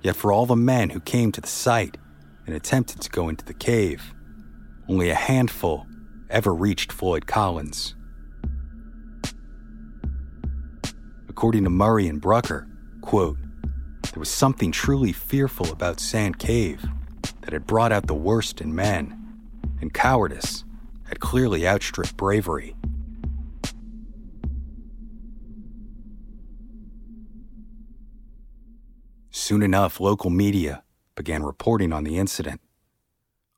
Yet, 0.02 0.16
for 0.16 0.32
all 0.32 0.46
the 0.46 0.56
men 0.56 0.92
who 0.92 1.00
came 1.00 1.32
to 1.32 1.42
the 1.42 1.48
site 1.48 1.98
and 2.46 2.56
attempted 2.56 3.02
to 3.02 3.10
go 3.10 3.30
into 3.30 3.44
the 3.44 3.56
cave, 3.56 4.14
only 4.88 5.10
a 5.10 5.16
handful 5.16 5.88
ever 6.30 6.54
reached 6.54 6.92
Floyd 6.92 7.26
Collins. 7.26 7.96
According 11.28 11.64
to 11.64 11.70
Murray 11.72 12.08
and 12.08 12.22
Brucker, 12.22 12.68
quote, 13.02 13.38
there 14.16 14.22
was 14.22 14.30
something 14.30 14.72
truly 14.72 15.12
fearful 15.12 15.70
about 15.74 16.00
Sand 16.00 16.40
Cave 16.40 16.86
that 17.42 17.52
had 17.52 17.68
brought 17.68 17.92
out 17.92 18.08
the 18.08 18.14
worst 18.14 18.62
in 18.62 18.74
men, 18.74 19.42
and 19.82 19.94
cowardice 19.94 20.64
had 21.10 21.20
clearly 21.20 21.68
outstripped 21.68 22.16
bravery. 22.16 22.78
Soon 29.32 29.62
enough, 29.62 30.00
local 30.00 30.30
media 30.30 30.84
began 31.16 31.44
reporting 31.44 31.92
on 31.92 32.06
the 32.06 32.18
incident. 32.18 32.62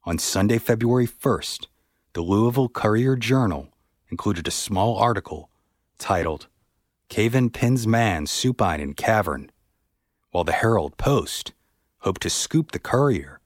On 0.06 0.18
Sunday, 0.18 0.58
February 0.58 1.06
1st, 1.06 1.68
the 2.14 2.22
Louisville 2.22 2.70
Courier 2.70 3.16
Journal 3.16 3.70
included 4.10 4.48
a 4.48 4.52
small 4.52 4.98
article 4.98 5.52
titled 6.00 6.48
Cave 7.10 7.36
In 7.36 7.52
Pins 7.52 7.86
Man 7.86 8.26
Supine 8.26 8.80
in 8.80 8.96
Cavern 8.96 9.52
while 10.32 10.44
the 10.44 10.52
Herald 10.52 10.98
Post 10.98 11.54
hoped 12.00 12.22
to 12.22 12.30
scoop 12.30 12.72
the 12.72 12.80
Courier 12.80 13.40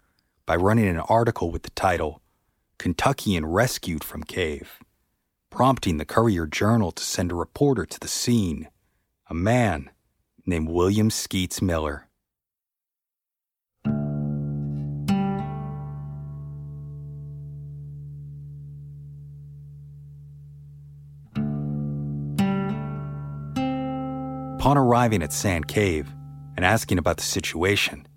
by 0.46 0.56
running 0.56 0.88
an 0.88 1.00
article 1.00 1.52
with 1.52 1.64
the 1.64 1.70
title 1.72 2.22
Kentuckian 2.78 3.46
Rescued 3.46 4.04
from 4.04 4.24
Cave, 4.24 4.80
prompting 5.50 5.98
the 5.98 6.06
Courier 6.06 6.48
Journal 6.48 6.92
to 6.92 7.04
send 7.04 7.32
a 7.32 7.36
reporter 7.36 7.86
to 7.86 8.00
the 8.00 8.08
scene, 8.08 8.70
a 9.30 9.34
man 9.34 9.90
named 10.46 10.70
William 10.70 11.10
Skeets 11.10 11.62
Miller. 11.62 12.08
Upon 24.56 24.78
arriving 24.78 25.24
at 25.24 25.34
Sand 25.34 25.68
Cave 25.68 26.14
and 26.56 26.66
asking 26.66 26.98
about 26.98 27.18
the 27.18 27.24
situation, 27.24 28.08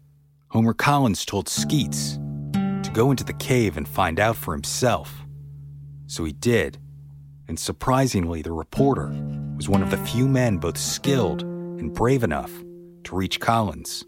Homer 0.48 0.74
Collins 0.74 1.24
told 1.24 1.48
Skeets 1.48 2.18
to 2.52 2.90
go 2.92 3.10
into 3.10 3.24
the 3.24 3.32
cave 3.32 3.76
and 3.76 3.88
find 3.88 4.20
out 4.20 4.36
for 4.36 4.52
himself. 4.52 5.22
So 6.06 6.24
he 6.24 6.32
did, 6.32 6.78
and 7.48 7.58
surprisingly, 7.58 8.42
the 8.42 8.52
reporter 8.52 9.08
was 9.56 9.68
one 9.68 9.82
of 9.82 9.90
the 9.90 9.96
few 9.96 10.28
men 10.28 10.58
both 10.58 10.78
skilled 10.78 11.42
and 11.42 11.92
brave 11.92 12.22
enough 12.22 12.52
to 13.04 13.16
reach 13.16 13.40
Collins. 13.40 14.04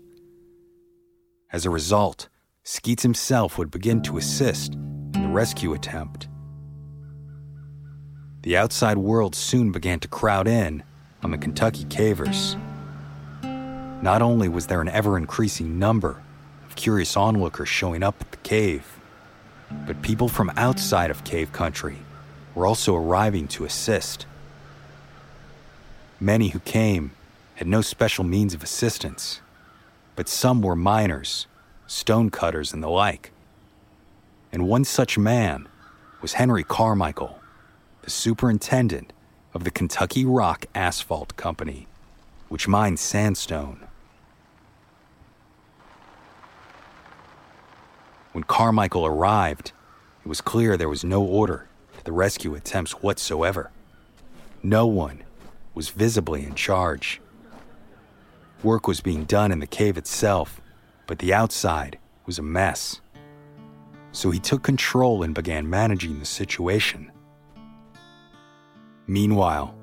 As 1.53 1.67
a 1.67 1.71
result, 1.71 2.29
Skeets 2.65 3.03
himself 3.03 3.59
would 3.59 3.71
begin 3.71 4.03
to 4.03 4.19
assist 4.19 4.75
in 4.75 5.23
the 5.23 5.29
rescue 5.29 5.73
attempt. 5.73 6.29
The 8.43 8.57
outside 8.57 8.99
world 8.99 9.35
soon 9.35 9.73
began 9.73 10.01
to 10.01 10.09
crowd 10.09 10.47
in 10.47 10.83
on 11.23 11.31
the 11.31 11.39
Kentucky 11.39 11.85
cavers. 11.85 12.57
Not 14.03 14.23
only 14.23 14.49
was 14.49 14.67
there 14.67 14.81
an 14.81 14.89
ever 14.89 15.17
increasing 15.17 15.79
number 15.79 16.23
of 16.67 16.77
curious 16.77 17.17
onlookers 17.17 17.69
showing 17.69 18.03
up 18.03 18.17
at 18.21 18.31
the 18.31 18.37
cave, 18.39 18.99
but 19.87 20.03
people 20.03 20.29
from 20.29 20.53
outside 20.57 21.11
of 21.11 21.25
cave 21.25 21.53
country 21.53 21.97
were 22.55 22.67
also 22.67 22.95
arriving 22.95 23.49
to 23.49 23.65
assist. 23.65 24.27
Many 26.21 26.49
who 26.49 26.61
came 26.61 27.13
had 27.57 27.67
no 27.67 27.81
special 27.81 28.25
means 28.25 28.55
of 28.55 28.63
assistance, 28.63 29.41
but 30.15 30.29
some 30.29 30.61
were 30.63 30.77
miners, 30.77 31.47
stonecutters, 31.87 32.73
and 32.73 32.83
the 32.83 32.89
like. 32.89 33.33
And 34.53 34.69
one 34.69 34.85
such 34.85 35.19
man 35.19 35.69
was 36.21 36.35
Henry 36.35 36.65
Carmichael, 36.65 37.41
the 38.03 38.11
superintendent 38.11 39.13
of 39.55 39.65
the 39.65 39.71
Kentucky 39.71 40.25
Rock 40.25 40.67
Asphalt 40.75 41.37
Company, 41.37 41.87
which 42.49 42.69
mines 42.69 43.01
sandstone. 43.01 43.87
When 48.33 48.45
Carmichael 48.45 49.07
arrived, 49.07 49.73
it 50.25 50.29
was 50.29 50.41
clear 50.41 50.77
there 50.77 50.89
was 50.89 51.05
no 51.05 51.23
order 51.23 51.69
to 51.99 52.05
the 52.05 52.13
rescue 52.13 52.55
attempts 52.55 52.93
whatsoever. 53.03 53.71
No 54.63 54.87
one 54.87 55.23
was 55.75 55.91
visibly 55.91 56.45
in 56.45 56.55
charge. 56.55 57.21
Work 58.63 58.89
was 58.89 59.01
being 59.01 59.25
done 59.25 59.53
in 59.53 59.61
the 59.61 59.67
cave 59.67 59.97
itself, 59.97 60.61
but 61.07 61.19
the 61.19 61.33
outside 61.33 61.99
was 62.27 62.39
a 62.39 62.43
mess. 62.43 63.01
So 64.13 64.31
he 64.31 64.41
took 64.41 64.63
control 64.63 65.23
and 65.23 65.35
began 65.35 65.69
managing 65.69 66.19
the 66.19 66.25
situation. 66.25 67.13
Meanwhile, 69.07 69.76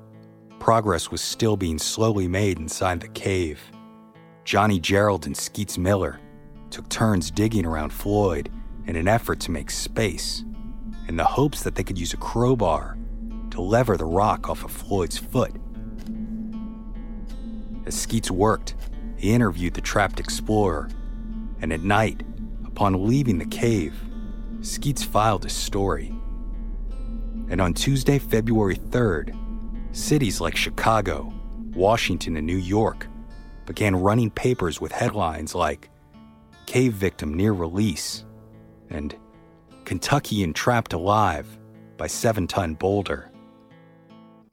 progress 0.64 1.10
was 1.10 1.20
still 1.20 1.58
being 1.58 1.78
slowly 1.78 2.26
made 2.26 2.58
inside 2.58 2.98
the 2.98 3.08
cave. 3.08 3.60
Johnny 4.44 4.80
Gerald 4.80 5.26
and 5.26 5.36
Skeets 5.36 5.76
Miller 5.76 6.18
took 6.70 6.88
turns 6.88 7.30
digging 7.30 7.66
around 7.66 7.90
Floyd 7.90 8.50
in 8.86 8.96
an 8.96 9.06
effort 9.06 9.40
to 9.40 9.50
make 9.50 9.70
space, 9.70 10.42
in 11.06 11.18
the 11.18 11.24
hopes 11.24 11.62
that 11.64 11.74
they 11.74 11.84
could 11.84 11.98
use 11.98 12.14
a 12.14 12.16
crowbar 12.16 12.96
to 13.50 13.60
lever 13.60 13.98
the 13.98 14.06
rock 14.06 14.48
off 14.48 14.64
of 14.64 14.70
Floyd's 14.70 15.18
foot. 15.18 15.52
As 17.84 17.94
Skeets 17.94 18.30
worked, 18.30 18.74
he 19.18 19.34
interviewed 19.34 19.74
the 19.74 19.82
trapped 19.82 20.18
explorer, 20.18 20.88
and 21.60 21.74
at 21.74 21.82
night, 21.82 22.22
upon 22.64 23.06
leaving 23.06 23.36
the 23.36 23.44
cave, 23.44 23.94
Skeets 24.62 25.04
filed 25.04 25.42
his 25.44 25.52
story 25.52 26.14
and 27.50 27.60
on 27.60 27.74
Tuesday, 27.74 28.18
February 28.18 28.76
3rd, 28.76 29.36
cities 29.94 30.40
like 30.40 30.56
Chicago, 30.56 31.32
Washington, 31.74 32.36
and 32.36 32.46
New 32.46 32.56
York 32.56 33.06
began 33.64 33.94
running 33.94 34.30
papers 34.30 34.80
with 34.80 34.92
headlines 34.92 35.54
like 35.54 35.88
Cave 36.66 36.92
Victim 36.94 37.32
Near 37.32 37.52
Release 37.52 38.24
and 38.90 39.14
Kentuckian 39.84 40.52
Trapped 40.52 40.92
Alive 40.92 41.46
by 41.96 42.08
Seven 42.08 42.46
Ton 42.46 42.74
Boulder. 42.74 43.30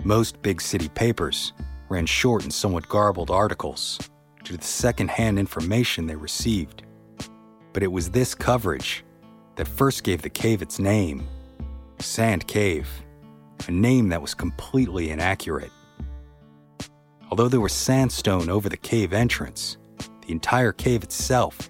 Most 0.04 0.41
big 0.41 0.62
city 0.62 0.89
papers 0.89 1.54
ran 1.89 2.06
short 2.06 2.43
and 2.43 2.54
somewhat 2.54 2.88
garbled 2.88 3.32
articles 3.32 3.97
due 4.43 4.54
to 4.54 4.58
the 4.58 4.63
secondhand 4.63 5.39
information 5.39 6.06
they 6.06 6.15
received. 6.15 6.84
But 7.73 7.84
it 7.84 7.91
was 7.91 8.12
this 8.12 8.36
coverage 8.36 9.04
that 9.56 9.67
first 9.67 10.04
gave 10.04 10.21
the 10.21 10.30
cave 10.30 10.62
its 10.62 10.80
name 10.80 11.27
Sand 11.99 12.47
Cave, 12.47 12.88
a 13.67 13.71
name 13.71 14.10
that 14.10 14.21
was 14.21 14.34
completely 14.34 15.10
inaccurate. 15.10 15.71
Although 17.30 17.47
there 17.47 17.62
was 17.62 17.74
sandstone 17.74 18.50
over 18.50 18.67
the 18.67 18.78
cave 18.78 19.13
entrance, 19.13 19.78
the 20.26 20.32
entire 20.32 20.71
cave 20.74 21.04
itself 21.04 21.69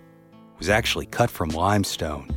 was 0.58 0.69
actually 0.69 1.06
cut 1.06 1.30
from 1.30 1.49
limestone. 1.49 2.30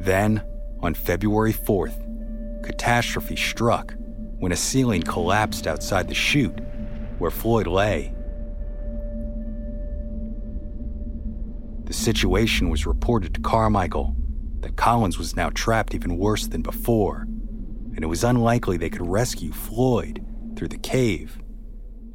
Then, 0.00 0.42
on 0.80 0.94
February 0.94 1.52
4th, 1.52 2.64
catastrophe 2.64 3.36
struck 3.36 3.94
when 4.38 4.50
a 4.50 4.56
ceiling 4.56 5.02
collapsed 5.02 5.66
outside 5.66 6.08
the 6.08 6.14
chute 6.14 6.58
where 7.18 7.30
Floyd 7.30 7.66
lay. 7.66 8.14
The 11.84 11.92
situation 11.92 12.70
was 12.70 12.86
reported 12.86 13.34
to 13.34 13.42
Carmichael 13.42 14.16
that 14.60 14.76
Collins 14.76 15.18
was 15.18 15.36
now 15.36 15.50
trapped 15.50 15.94
even 15.94 16.16
worse 16.16 16.46
than 16.46 16.62
before, 16.62 17.26
and 17.94 18.02
it 18.02 18.06
was 18.06 18.24
unlikely 18.24 18.78
they 18.78 18.88
could 18.88 19.06
rescue 19.06 19.52
Floyd 19.52 20.24
through 20.56 20.68
the 20.68 20.78
cave, 20.78 21.38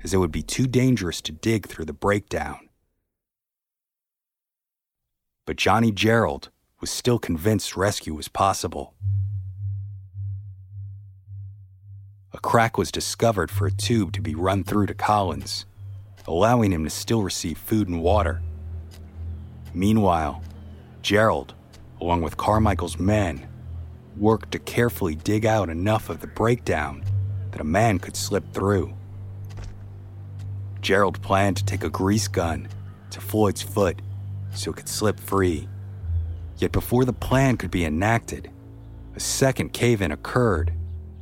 as 0.04 0.12
it 0.12 0.18
would 0.18 0.32
be 0.32 0.42
too 0.42 0.66
dangerous 0.66 1.22
to 1.22 1.32
dig 1.32 1.68
through 1.68 1.86
the 1.86 1.94
breakdown. 1.94 2.68
But 5.46 5.58
Johnny 5.58 5.92
Gerald 5.92 6.50
was 6.82 6.90
still 6.90 7.20
convinced 7.20 7.78
rescue 7.78 8.14
was 8.14 8.28
possible. 8.28 8.94
A 12.34 12.40
crack 12.40 12.78
was 12.78 12.92
discovered 12.92 13.50
for 13.50 13.66
a 13.66 13.72
tube 13.72 14.12
to 14.14 14.22
be 14.22 14.36
run 14.36 14.64
through 14.64 14.88
to 14.88 14.94
Collins, 14.94 15.66
allowing 16.28 16.72
him 16.72 16.84
to 16.84 16.90
still 16.90 17.24
receive 17.24 17.58
food 17.58 17.88
and 17.88 18.02
water. 18.02 18.42
Meanwhile, 19.74 20.42
Gerald, 21.02 21.54
along 22.02 22.22
with 22.22 22.36
Carmichael's 22.36 23.00
men, 23.00 23.48
worked 24.18 24.52
to 24.52 24.60
carefully 24.60 25.16
dig 25.16 25.46
out 25.46 25.70
enough 25.70 26.10
of 26.10 26.20
the 26.20 26.28
breakdown 26.28 27.04
that 27.52 27.62
a 27.62 27.66
man 27.66 28.00
could 28.00 28.16
slip 28.16 28.54
through. 28.54 28.94
Gerald 30.82 31.22
planned 31.22 31.58
to 31.58 31.66
take 31.66 31.84
a 31.84 31.90
grease 31.90 32.28
gun 32.28 32.68
to 33.12 33.22
Floyd's 33.22 33.62
foot 33.62 34.02
so 34.54 34.72
it 34.72 34.78
could 34.78 34.90
slip 34.90 35.20
free. 35.20 35.68
Yet 36.58 36.72
before 36.72 37.04
the 37.04 37.14
plan 37.14 37.58
could 37.58 37.72
be 37.72 37.84
enacted, 37.84 38.50
a 39.16 39.20
second 39.20 39.74
cave 39.74 40.02
in 40.02 40.12
occurred, 40.12 40.74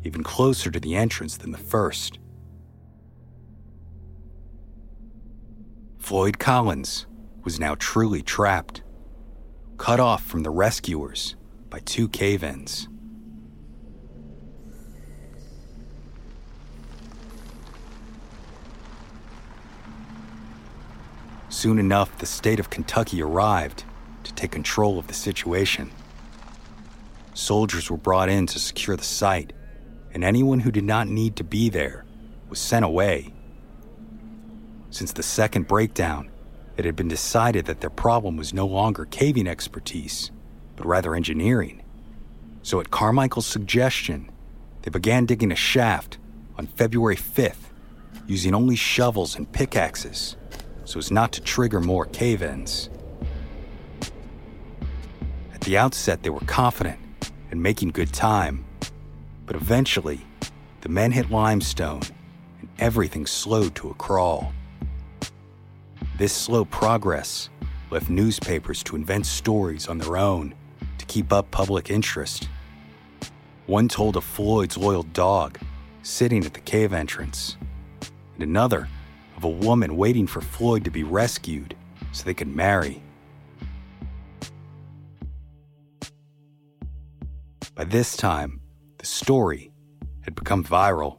even 0.03 0.23
closer 0.23 0.69
to 0.69 0.79
the 0.79 0.95
entrance 0.95 1.37
than 1.37 1.51
the 1.51 1.57
first. 1.57 2.19
Floyd 5.97 6.37
Collins 6.37 7.07
was 7.43 7.59
now 7.59 7.75
truly 7.75 8.21
trapped, 8.21 8.83
cut 9.77 9.99
off 9.99 10.23
from 10.23 10.43
the 10.43 10.49
rescuers 10.49 11.35
by 11.69 11.79
two 11.79 12.07
cave 12.07 12.43
ins. 12.43 12.87
Soon 21.49 21.79
enough, 21.79 22.17
the 22.17 22.25
state 22.25 22.59
of 22.59 22.69
Kentucky 22.69 23.21
arrived 23.21 23.85
to 24.23 24.33
take 24.33 24.51
control 24.51 24.99
of 24.99 25.07
the 25.07 25.13
situation. 25.13 25.91
Soldiers 27.33 27.89
were 27.89 27.97
brought 27.97 28.29
in 28.29 28.45
to 28.47 28.59
secure 28.59 28.95
the 28.95 29.03
site, 29.03 29.53
and 30.13 30.23
anyone 30.23 30.59
who 30.59 30.71
did 30.71 30.83
not 30.83 31.07
need 31.07 31.35
to 31.37 31.43
be 31.43 31.69
there 31.69 32.05
was 32.49 32.59
sent 32.59 32.85
away. 32.85 33.33
Since 34.91 35.13
the 35.13 35.23
second 35.23 35.67
breakdown, 35.67 36.29
it 36.77 36.85
had 36.85 36.95
been 36.95 37.07
decided 37.07 37.65
that 37.65 37.81
their 37.81 37.89
problem 37.89 38.37
was 38.37 38.53
no 38.53 38.65
longer 38.65 39.05
caving 39.05 39.47
expertise, 39.47 40.31
but 40.75 40.85
rather 40.85 41.15
engineering. 41.15 41.83
So, 42.61 42.79
at 42.79 42.91
Carmichael's 42.91 43.47
suggestion, 43.47 44.29
they 44.83 44.89
began 44.89 45.25
digging 45.25 45.51
a 45.51 45.55
shaft 45.55 46.17
on 46.57 46.67
February 46.67 47.15
5th 47.15 47.71
using 48.27 48.55
only 48.55 48.75
shovels 48.75 49.35
and 49.35 49.51
pickaxes 49.51 50.37
so 50.85 50.99
as 50.99 51.11
not 51.11 51.31
to 51.33 51.41
trigger 51.41 51.79
more 51.79 52.05
cave 52.05 52.41
ins 52.41 52.89
the 55.63 55.77
outset, 55.77 56.23
they 56.23 56.29
were 56.29 56.41
confident 56.41 56.99
and 57.51 57.61
making 57.61 57.89
good 57.89 58.11
time. 58.11 58.65
But 59.45 59.55
eventually, 59.55 60.25
the 60.81 60.89
men 60.89 61.11
hit 61.11 61.29
limestone 61.29 62.01
and 62.59 62.69
everything 62.79 63.25
slowed 63.25 63.75
to 63.75 63.89
a 63.89 63.93
crawl. 63.93 64.51
This 66.17 66.33
slow 66.33 66.65
progress 66.65 67.49
left 67.91 68.09
newspapers 68.09 68.81
to 68.83 68.95
invent 68.95 69.25
stories 69.25 69.87
on 69.87 69.99
their 69.99 70.17
own 70.17 70.55
to 70.97 71.05
keep 71.05 71.31
up 71.31 71.51
public 71.51 71.91
interest. 71.91 72.49
One 73.67 73.87
told 73.87 74.17
of 74.17 74.23
Floyd's 74.23 74.77
loyal 74.77 75.03
dog 75.03 75.59
sitting 76.01 76.43
at 76.43 76.53
the 76.53 76.59
cave 76.59 76.91
entrance, 76.91 77.55
and 78.33 78.43
another 78.43 78.89
of 79.37 79.43
a 79.43 79.49
woman 79.49 79.95
waiting 79.95 80.25
for 80.25 80.41
Floyd 80.41 80.83
to 80.85 80.91
be 80.91 81.03
rescued 81.03 81.75
so 82.11 82.23
they 82.23 82.33
could 82.33 82.53
marry. 82.53 83.02
By 87.75 87.85
this 87.85 88.15
time, 88.15 88.61
the 88.99 89.07
story 89.07 89.71
had 90.21 90.35
become 90.35 90.63
viral, 90.63 91.17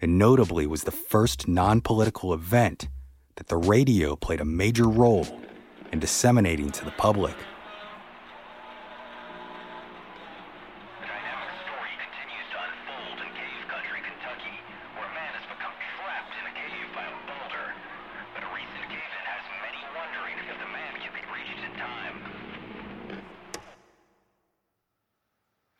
and 0.00 0.16
notably 0.18 0.68
was 0.68 0.84
the 0.84 0.92
first 0.92 1.48
non 1.48 1.80
political 1.80 2.32
event 2.32 2.86
that 3.34 3.48
the 3.48 3.56
radio 3.56 4.14
played 4.14 4.40
a 4.40 4.44
major 4.44 4.88
role 4.88 5.26
in 5.90 5.98
disseminating 5.98 6.70
to 6.70 6.84
the 6.84 6.92
public. 6.92 7.34
The 7.34 7.42
dynamic 11.10 11.50
story 11.66 11.90
continues 12.06 12.46
to 12.54 12.58
unfold 12.62 13.18
in 13.18 13.34
Cave 13.34 13.66
Country, 13.66 13.98
Kentucky, 14.06 14.54
where 14.94 15.10
a 15.10 15.14
man 15.18 15.34
has 15.34 15.42
become 15.50 15.74
trapped 15.98 16.38
in 16.38 16.44
a 16.46 16.54
cave 16.54 16.86
by 16.94 17.02
a 17.02 17.14
boulder. 17.26 17.74
But 18.30 18.46
a 18.46 18.50
recent 18.54 18.86
cave-in 18.94 19.24
has 19.26 19.42
many 19.58 19.82
wondering 19.90 20.38
if 20.38 20.54
the 20.54 20.70
man 20.70 21.02
can 21.02 21.10
be 21.10 21.26
reached 21.34 21.58
in 21.66 21.74
time. 21.82 22.14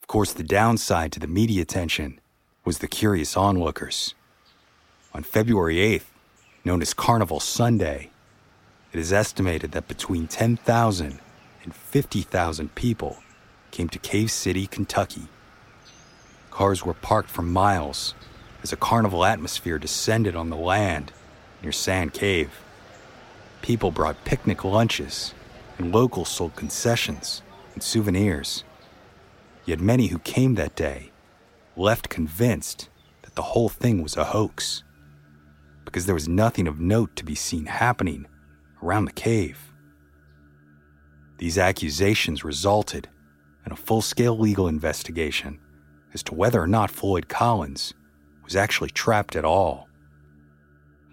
Of 0.03 0.04
course, 0.15 0.33
the 0.33 0.45
downside 0.45 1.11
to 1.11 1.19
the 1.19 1.27
media 1.27 1.61
attention 1.61 2.21
was 2.65 2.79
the 2.79 2.87
curious 2.87 3.37
onlookers. 3.37 4.15
On 5.13 5.25
February 5.25 5.79
8th, 5.79 6.05
known 6.65 6.81
as 6.83 6.95
Carnival 6.95 7.41
Sunday, 7.41 8.11
it 8.93 9.01
is 9.01 9.13
estimated 9.13 9.73
that 9.73 9.89
between 9.89 10.29
10,000 10.29 11.19
and 11.65 11.75
50,000 11.75 12.75
people 12.77 13.25
came 13.73 13.89
to 13.89 13.99
Cave 13.99 14.31
City, 14.31 14.69
Kentucky. 14.69 15.27
Cars 16.53 16.85
were 16.85 16.95
parked 16.95 17.29
for 17.29 17.43
miles 17.43 18.15
as 18.63 18.73
a 18.73 18.77
carnival 18.77 19.25
atmosphere 19.25 19.81
descended 19.81 20.37
on 20.37 20.49
the 20.49 20.57
land 20.57 21.11
near 21.61 21.73
Sand 21.73 22.15
Cave. 22.15 22.61
People 23.63 23.91
brought 23.91 24.25
picnic 24.25 24.63
lunches, 24.63 25.35
and 25.77 25.93
locals 25.93 26.29
sold 26.29 26.55
concessions 26.55 27.43
and 27.75 27.83
souvenirs. 27.83 28.63
Yet 29.67 29.81
many 29.81 30.09
who 30.09 30.19
came 30.19 30.55
that 30.57 30.77
day 30.77 31.11
left 31.77 32.09
convinced 32.09 32.91
that 33.23 33.35
the 33.35 33.43
whole 33.43 33.69
thing 33.69 34.03
was 34.03 34.17
a 34.17 34.25
hoax, 34.25 34.85
because 35.85 36.07
there 36.07 36.15
was 36.15 36.29
nothing 36.29 36.69
of 36.69 36.81
note 36.81 37.17
to 37.17 37.25
be 37.25 37.35
seen 37.35 37.67
happening 37.67 38.27
around 38.83 39.07
the 39.07 39.13
cave. 39.13 39.73
These 41.39 41.59
accusations 41.59 42.45
resulted 42.45 43.09
in 43.65 43.73
a 43.73 43.77
full 43.77 44.03
scale 44.03 44.39
legal 44.39 44.69
investigation 44.69 45.59
as 46.13 46.23
to 46.25 46.35
whether 46.35 46.61
or 46.61 46.67
not 46.67 46.91
Floyd 46.91 47.29
Collins 47.29 47.95
was 48.45 48.55
actually 48.55 48.91
trapped 48.91 49.35
at 49.35 49.45
all. 49.45 49.89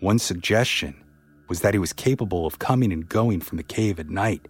One 0.01 0.19
suggestion 0.19 1.01
was 1.47 1.61
that 1.61 1.73
he 1.73 1.79
was 1.79 1.93
capable 1.93 2.45
of 2.45 2.59
coming 2.59 2.91
and 2.91 3.07
going 3.07 3.39
from 3.39 3.57
the 3.57 3.63
cave 3.63 3.99
at 3.99 4.09
night, 4.09 4.47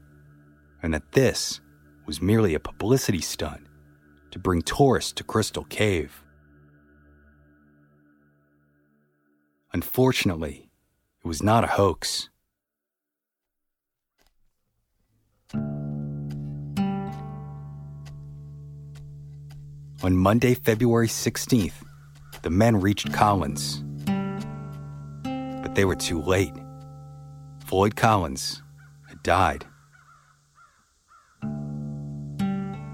and 0.82 0.94
that 0.94 1.12
this 1.12 1.62
was 2.06 2.22
merely 2.22 2.56
a 2.56 2.60
publicity 2.60 3.22
stunt 3.22 3.62
to 4.32 4.40
bring 4.40 4.62
tourists 4.62 5.12
to 5.14 5.24
Crystal 5.24 5.64
Cave. 5.66 6.24
Unfortunately, 9.74 10.70
it 11.24 11.28
was 11.28 11.42
not 11.44 11.64
a 11.64 11.68
hoax. 11.68 12.30
On 20.04 20.18
Monday, 20.18 20.56
February 20.56 21.08
16th, 21.08 21.84
the 22.42 22.50
men 22.50 22.82
reached 22.82 23.14
Collins. 23.14 23.84
But 25.24 25.76
they 25.76 25.86
were 25.86 25.96
too 25.96 26.22
late. 26.22 26.54
Floyd 27.66 27.96
Collins 27.96 28.64
had 29.08 29.22
died. 29.22 29.66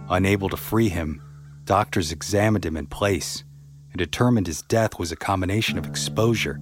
Unable 0.10 0.50
to 0.50 0.58
free 0.58 0.90
him, 0.90 1.22
doctors 1.68 2.14
examined 2.14 2.66
him 2.66 2.78
in 2.78 2.88
place 2.88 3.44
and 3.92 4.00
determined 4.00 4.48
his 4.48 4.62
death 4.64 4.98
was 4.98 5.12
a 5.12 5.18
combination 5.18 5.78
of 5.78 5.86
exposure, 5.86 6.60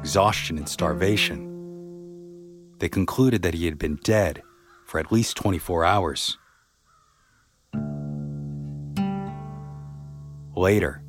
exhaustion, 0.00 0.58
and 0.58 0.68
starvation. 0.68 1.46
They 2.80 2.88
concluded 2.88 3.42
that 3.42 3.54
he 3.54 3.66
had 3.66 3.78
been 3.78 3.96
dead 4.02 4.42
for 4.86 4.98
at 4.98 5.12
least 5.12 5.36
24 5.36 5.84
hours. 5.84 6.36
Later, 10.56 11.04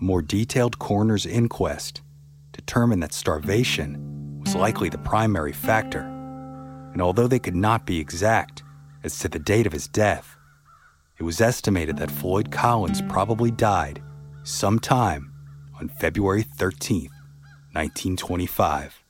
a 0.00 0.02
more 0.02 0.22
detailed 0.22 0.78
coroner's 0.78 1.26
inquest 1.26 2.00
determined 2.52 3.02
that 3.02 3.12
starvation 3.12 4.40
was 4.40 4.54
likely 4.54 4.88
the 4.88 4.96
primary 4.98 5.52
factor, 5.52 6.00
and 6.94 7.02
although 7.02 7.26
they 7.26 7.38
could 7.38 7.54
not 7.54 7.84
be 7.84 8.00
exact 8.00 8.62
as 9.04 9.18
to 9.18 9.28
the 9.28 9.38
date 9.38 9.66
of 9.66 9.74
his 9.74 9.88
death, 9.88 10.37
it 11.18 11.22
was 11.22 11.40
estimated 11.40 11.96
that 11.96 12.10
Floyd 12.10 12.50
Collins 12.50 13.02
probably 13.02 13.50
died 13.50 14.02
sometime 14.44 15.32
on 15.80 15.88
February 15.88 16.42
13, 16.42 17.10
1925, 17.72 19.02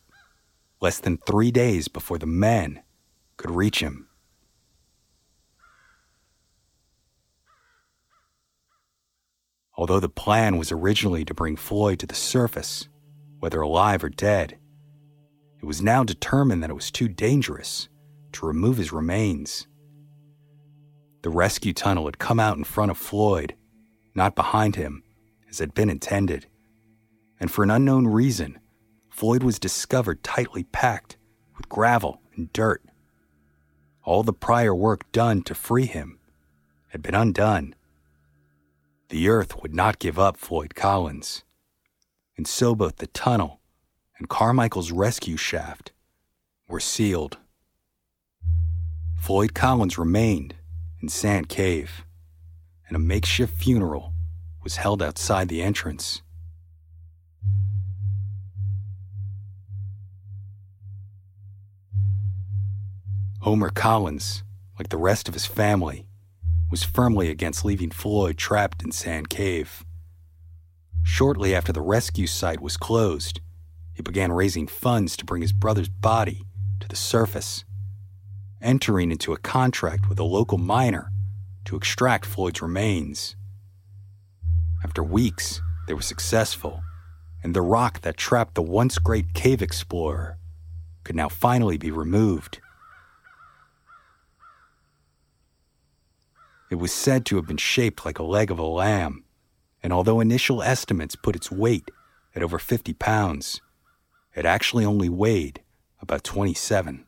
less 0.80 0.98
than 0.98 1.18
three 1.18 1.50
days 1.50 1.88
before 1.88 2.18
the 2.18 2.26
men 2.26 2.82
could 3.36 3.50
reach 3.50 3.80
him. 3.80 4.08
Although 9.76 10.00
the 10.00 10.08
plan 10.08 10.56
was 10.56 10.72
originally 10.72 11.24
to 11.24 11.34
bring 11.34 11.56
Floyd 11.56 12.00
to 12.00 12.06
the 12.06 12.14
surface, 12.14 12.88
whether 13.38 13.60
alive 13.60 14.02
or 14.02 14.08
dead, 14.08 14.58
it 15.60 15.64
was 15.64 15.80
now 15.80 16.02
determined 16.02 16.62
that 16.62 16.70
it 16.70 16.74
was 16.74 16.90
too 16.90 17.08
dangerous 17.08 17.88
to 18.32 18.46
remove 18.46 18.78
his 18.78 18.92
remains. 18.92 19.68
The 21.22 21.30
rescue 21.30 21.72
tunnel 21.72 22.06
had 22.06 22.18
come 22.18 22.38
out 22.38 22.56
in 22.56 22.64
front 22.64 22.90
of 22.90 22.98
Floyd, 22.98 23.54
not 24.14 24.36
behind 24.36 24.76
him, 24.76 25.02
as 25.48 25.58
had 25.58 25.74
been 25.74 25.90
intended. 25.90 26.46
And 27.40 27.50
for 27.50 27.62
an 27.62 27.70
unknown 27.70 28.06
reason, 28.06 28.58
Floyd 29.10 29.42
was 29.42 29.58
discovered 29.58 30.22
tightly 30.22 30.64
packed 30.64 31.16
with 31.56 31.68
gravel 31.68 32.20
and 32.36 32.52
dirt. 32.52 32.82
All 34.04 34.22
the 34.22 34.32
prior 34.32 34.74
work 34.74 35.10
done 35.12 35.42
to 35.42 35.54
free 35.54 35.86
him 35.86 36.18
had 36.88 37.02
been 37.02 37.14
undone. 37.14 37.74
The 39.08 39.28
earth 39.28 39.60
would 39.62 39.74
not 39.74 39.98
give 39.98 40.18
up 40.18 40.36
Floyd 40.36 40.74
Collins. 40.74 41.42
And 42.36 42.46
so 42.46 42.74
both 42.74 42.96
the 42.96 43.06
tunnel 43.08 43.60
and 44.18 44.28
Carmichael's 44.28 44.92
rescue 44.92 45.36
shaft 45.36 45.92
were 46.68 46.80
sealed. 46.80 47.38
Floyd 49.20 49.54
Collins 49.54 49.98
remained 49.98 50.54
in 51.00 51.08
Sand 51.08 51.48
Cave, 51.48 52.04
and 52.86 52.96
a 52.96 53.00
makeshift 53.00 53.56
funeral 53.56 54.12
was 54.62 54.76
held 54.76 55.02
outside 55.02 55.48
the 55.48 55.62
entrance. 55.62 56.22
Homer 63.40 63.70
Collins, 63.70 64.42
like 64.78 64.88
the 64.88 64.96
rest 64.96 65.28
of 65.28 65.34
his 65.34 65.46
family, 65.46 66.06
was 66.70 66.82
firmly 66.82 67.30
against 67.30 67.64
leaving 67.64 67.90
Floyd 67.90 68.36
trapped 68.36 68.82
in 68.82 68.92
Sand 68.92 69.30
Cave. 69.30 69.84
Shortly 71.02 71.54
after 71.54 71.72
the 71.72 71.80
rescue 71.80 72.26
site 72.26 72.60
was 72.60 72.76
closed, 72.76 73.40
he 73.94 74.02
began 74.02 74.32
raising 74.32 74.66
funds 74.66 75.16
to 75.16 75.24
bring 75.24 75.42
his 75.42 75.52
brother's 75.52 75.88
body 75.88 76.44
to 76.80 76.88
the 76.88 76.96
surface, 76.96 77.64
entering 78.60 79.10
into 79.10 79.32
a 79.32 79.38
contract 79.38 80.08
with 80.08 80.18
a 80.18 80.24
local 80.24 80.58
miner 80.58 81.10
to 81.64 81.76
extract 81.76 82.26
Floyd's 82.26 82.62
remains. 82.62 83.36
After 84.82 85.02
weeks, 85.02 85.60
they 85.86 85.94
were 85.94 86.02
successful, 86.02 86.82
and 87.42 87.54
the 87.54 87.62
rock 87.62 88.00
that 88.02 88.16
trapped 88.16 88.54
the 88.54 88.62
once 88.62 88.98
great 88.98 89.34
cave 89.34 89.62
explorer 89.62 90.38
could 91.04 91.16
now 91.16 91.28
finally 91.28 91.78
be 91.78 91.90
removed. 91.90 92.60
It 96.70 96.76
was 96.76 96.92
said 96.92 97.24
to 97.26 97.36
have 97.36 97.46
been 97.46 97.56
shaped 97.56 98.04
like 98.04 98.18
a 98.18 98.22
leg 98.22 98.50
of 98.50 98.58
a 98.58 98.66
lamb, 98.66 99.24
and 99.82 99.92
although 99.92 100.20
initial 100.20 100.62
estimates 100.62 101.16
put 101.16 101.36
its 101.36 101.50
weight 101.50 101.90
at 102.34 102.42
over 102.42 102.58
50 102.58 102.92
pounds, 102.94 103.60
it 104.34 104.44
actually 104.44 104.84
only 104.84 105.08
weighed 105.08 105.62
about 106.00 106.24
27. 106.24 107.07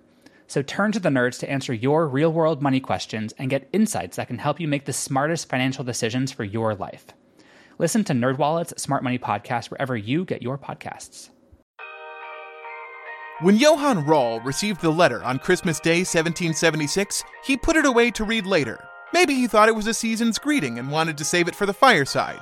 So 0.51 0.61
turn 0.61 0.91
to 0.91 0.99
the 0.99 1.07
nerds 1.07 1.39
to 1.39 1.49
answer 1.49 1.73
your 1.73 2.09
real 2.09 2.33
world 2.33 2.61
money 2.61 2.81
questions 2.81 3.33
and 3.37 3.49
get 3.49 3.69
insights 3.71 4.17
that 4.17 4.27
can 4.27 4.37
help 4.37 4.59
you 4.59 4.67
make 4.67 4.83
the 4.83 4.91
smartest 4.91 5.47
financial 5.47 5.85
decisions 5.85 6.33
for 6.33 6.43
your 6.43 6.75
life. 6.75 7.05
Listen 7.77 8.03
to 8.03 8.11
NerdWallet's 8.11 8.81
Smart 8.83 9.01
Money 9.01 9.17
Podcast 9.17 9.71
wherever 9.71 9.95
you 9.95 10.25
get 10.25 10.41
your 10.41 10.57
podcasts. 10.57 11.29
When 13.39 13.55
Johann 13.55 14.05
Rall 14.05 14.41
received 14.41 14.81
the 14.81 14.89
letter 14.89 15.23
on 15.23 15.39
Christmas 15.39 15.79
Day 15.79 15.99
1776, 15.99 17.23
he 17.45 17.55
put 17.55 17.77
it 17.77 17.85
away 17.85 18.11
to 18.11 18.25
read 18.25 18.45
later. 18.45 18.83
Maybe 19.13 19.35
he 19.35 19.47
thought 19.47 19.69
it 19.69 19.75
was 19.77 19.87
a 19.87 19.93
season's 19.93 20.37
greeting 20.37 20.79
and 20.79 20.91
wanted 20.91 21.17
to 21.19 21.23
save 21.23 21.47
it 21.47 21.55
for 21.55 21.65
the 21.65 21.73
fireside. 21.73 22.41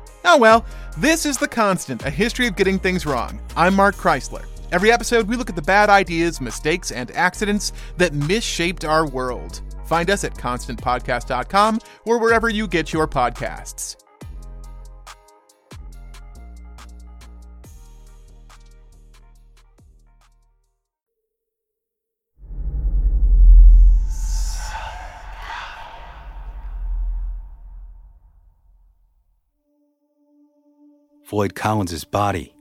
Oh 0.23 0.37
well, 0.37 0.65
this 0.97 1.25
is 1.25 1.37
The 1.37 1.47
Constant, 1.47 2.05
a 2.05 2.09
history 2.09 2.47
of 2.47 2.55
getting 2.55 2.77
things 2.77 3.05
wrong. 3.05 3.41
I'm 3.55 3.73
Mark 3.75 3.95
Chrisler. 3.95 4.45
Every 4.71 4.91
episode, 4.91 5.27
we 5.27 5.35
look 5.35 5.49
at 5.49 5.55
the 5.55 5.61
bad 5.61 5.89
ideas, 5.89 6.39
mistakes, 6.39 6.91
and 6.91 7.11
accidents 7.11 7.73
that 7.97 8.13
misshaped 8.13 8.85
our 8.85 9.07
world. 9.07 9.61
Find 9.85 10.09
us 10.09 10.23
at 10.23 10.35
constantpodcast.com 10.35 11.79
or 12.05 12.19
wherever 12.19 12.49
you 12.49 12.67
get 12.67 12.93
your 12.93 13.07
podcasts. 13.07 13.97
Floyd 31.31 31.55
Collins's 31.55 32.03
body 32.03 32.53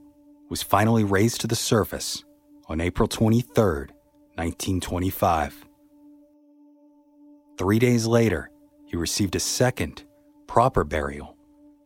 was 0.48 0.62
finally 0.62 1.02
raised 1.02 1.40
to 1.40 1.48
the 1.48 1.56
surface 1.56 2.22
on 2.68 2.80
April 2.80 3.08
23, 3.08 3.52
1925. 3.56 5.66
Three 7.58 7.80
days 7.80 8.06
later, 8.06 8.48
he 8.86 8.96
received 8.96 9.34
a 9.34 9.40
second, 9.40 10.04
proper 10.46 10.84
burial, 10.84 11.36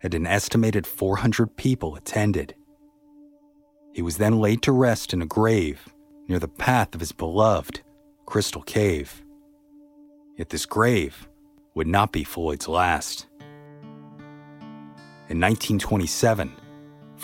and 0.02 0.12
an 0.12 0.26
estimated 0.26 0.86
400 0.86 1.56
people 1.56 1.96
attended. 1.96 2.54
He 3.94 4.02
was 4.02 4.18
then 4.18 4.38
laid 4.38 4.60
to 4.60 4.72
rest 4.72 5.14
in 5.14 5.22
a 5.22 5.26
grave 5.26 5.88
near 6.28 6.38
the 6.38 6.48
path 6.48 6.94
of 6.94 7.00
his 7.00 7.12
beloved 7.12 7.80
Crystal 8.26 8.60
Cave. 8.60 9.24
Yet 10.36 10.50
this 10.50 10.66
grave 10.66 11.30
would 11.74 11.86
not 11.86 12.12
be 12.12 12.24
Floyd's 12.24 12.68
last. 12.68 13.26
In 15.30 15.40
1927, 15.40 16.52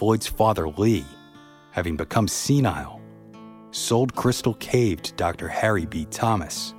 Floyd's 0.01 0.27
father, 0.27 0.67
Lee, 0.67 1.05
having 1.73 1.95
become 1.95 2.27
senile, 2.27 3.03
sold 3.71 4.17
Crystal 4.17 4.55
Cave 4.55 5.03
to 5.03 5.13
Dr. 5.13 5.47
Harry 5.47 5.85
B. 5.85 6.07
Thomas. 6.07 6.73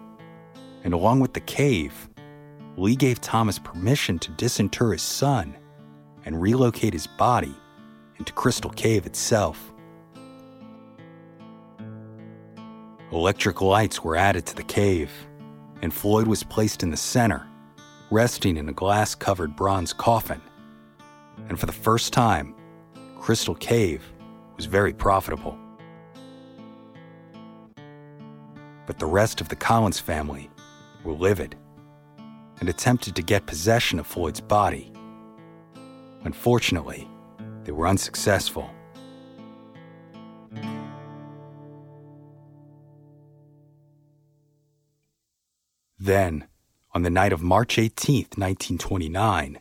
And 0.84 0.92
along 0.92 1.20
with 1.20 1.34
the 1.34 1.40
cave, 1.42 2.10
Lee 2.78 2.96
gave 2.96 3.22
Thomas 3.22 3.60
permission 3.60 4.18
to 4.18 4.32
disinter 4.32 4.94
his 4.94 5.04
son 5.04 5.56
and 6.26 6.42
relocate 6.42 6.94
his 6.94 7.06
body 7.06 7.54
into 8.18 8.34
Crystal 8.34 8.72
Cave 8.72 9.06
itself. 9.06 9.72
Electric 13.12 13.62
lights 13.62 14.04
were 14.04 14.16
added 14.16 14.48
to 14.48 14.56
the 14.56 14.64
cave, 14.64 15.12
and 15.84 15.94
Floyd 15.94 16.26
was 16.26 16.42
placed 16.42 16.82
in 16.82 16.90
the 16.90 16.98
center, 16.98 17.48
resting 18.10 18.58
in 18.58 18.68
a 18.68 18.74
glass 18.74 19.14
covered 19.14 19.56
bronze 19.56 19.94
coffin. 19.94 20.42
And 21.50 21.60
for 21.60 21.68
the 21.68 21.72
first 21.72 22.14
time, 22.14 22.56
Crystal 23.22 23.54
Cave 23.54 24.02
was 24.56 24.66
very 24.66 24.94
profitable. 24.94 25.56
But 28.88 28.98
the 28.98 29.06
rest 29.06 29.42
of 29.42 29.48
the 29.48 29.56
Collins 29.56 30.00
family 30.00 30.50
were 31.04 31.14
livid 31.14 31.56
and 32.60 32.68
attempted 32.68 33.16
to 33.16 33.22
get 33.22 33.46
possession 33.46 34.00
of 34.00 34.08
Floyd's 34.08 34.42
body. 34.42 34.92
Unfortunately, 36.24 37.08
they 37.64 37.72
were 37.72 37.88
unsuccessful. 37.88 38.72
Then, 46.00 46.48
on 46.96 47.04
the 47.04 47.12
night 47.12 47.34
of 47.34 47.44
March 47.44 47.78
18, 47.78 48.16
1929, 48.36 49.60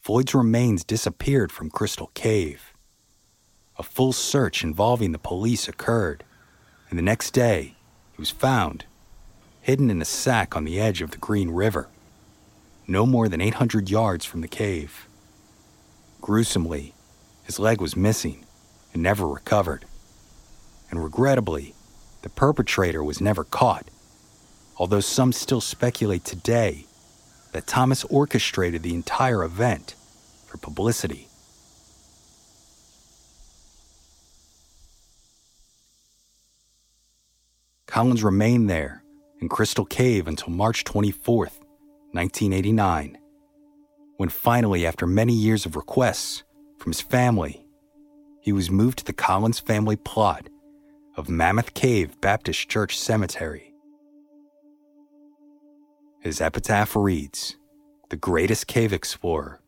Floyd's 0.00 0.34
remains 0.34 0.82
disappeared 0.82 1.52
from 1.52 1.70
Crystal 1.70 2.10
Cave. 2.14 2.71
A 3.78 3.82
full 3.82 4.12
search 4.12 4.62
involving 4.62 5.12
the 5.12 5.18
police 5.18 5.66
occurred, 5.66 6.24
and 6.90 6.98
the 6.98 7.02
next 7.02 7.30
day, 7.30 7.74
he 8.12 8.20
was 8.20 8.30
found, 8.30 8.84
hidden 9.62 9.90
in 9.90 10.02
a 10.02 10.04
sack 10.04 10.54
on 10.54 10.64
the 10.64 10.78
edge 10.78 11.00
of 11.00 11.10
the 11.10 11.16
Green 11.16 11.50
River, 11.50 11.88
no 12.86 13.06
more 13.06 13.28
than 13.28 13.40
800 13.40 13.88
yards 13.88 14.24
from 14.24 14.42
the 14.42 14.48
cave. 14.48 15.06
Gruesomely, 16.20 16.92
his 17.44 17.58
leg 17.58 17.80
was 17.80 17.96
missing 17.96 18.44
and 18.92 19.02
never 19.02 19.26
recovered. 19.26 19.86
And 20.90 21.02
regrettably, 21.02 21.74
the 22.20 22.28
perpetrator 22.28 23.02
was 23.02 23.20
never 23.20 23.42
caught, 23.42 23.86
although 24.76 25.00
some 25.00 25.32
still 25.32 25.60
speculate 25.60 26.24
today 26.24 26.86
that 27.52 27.66
Thomas 27.66 28.04
orchestrated 28.04 28.82
the 28.82 28.94
entire 28.94 29.42
event 29.42 29.94
for 30.46 30.58
publicity. 30.58 31.28
Collins 37.92 38.24
remained 38.24 38.70
there 38.70 39.04
in 39.38 39.50
Crystal 39.50 39.84
Cave 39.84 40.26
until 40.26 40.48
March 40.48 40.82
24, 40.82 41.40
1989, 42.12 43.18
when 44.16 44.30
finally, 44.30 44.86
after 44.86 45.06
many 45.06 45.34
years 45.34 45.66
of 45.66 45.76
requests 45.76 46.42
from 46.78 46.92
his 46.92 47.02
family, 47.02 47.66
he 48.40 48.50
was 48.50 48.70
moved 48.70 48.96
to 49.00 49.04
the 49.04 49.12
Collins 49.12 49.60
family 49.60 49.96
plot 49.96 50.48
of 51.18 51.28
Mammoth 51.28 51.74
Cave 51.74 52.18
Baptist 52.22 52.66
Church 52.66 52.98
Cemetery. 52.98 53.74
His 56.20 56.40
epitaph 56.40 56.96
reads 56.96 57.58
The 58.08 58.16
greatest 58.16 58.68
cave 58.68 58.94
explorer 58.94 59.60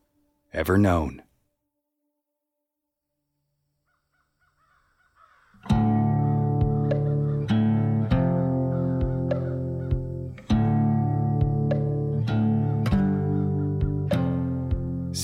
ever 0.51 0.79
known. 0.79 1.21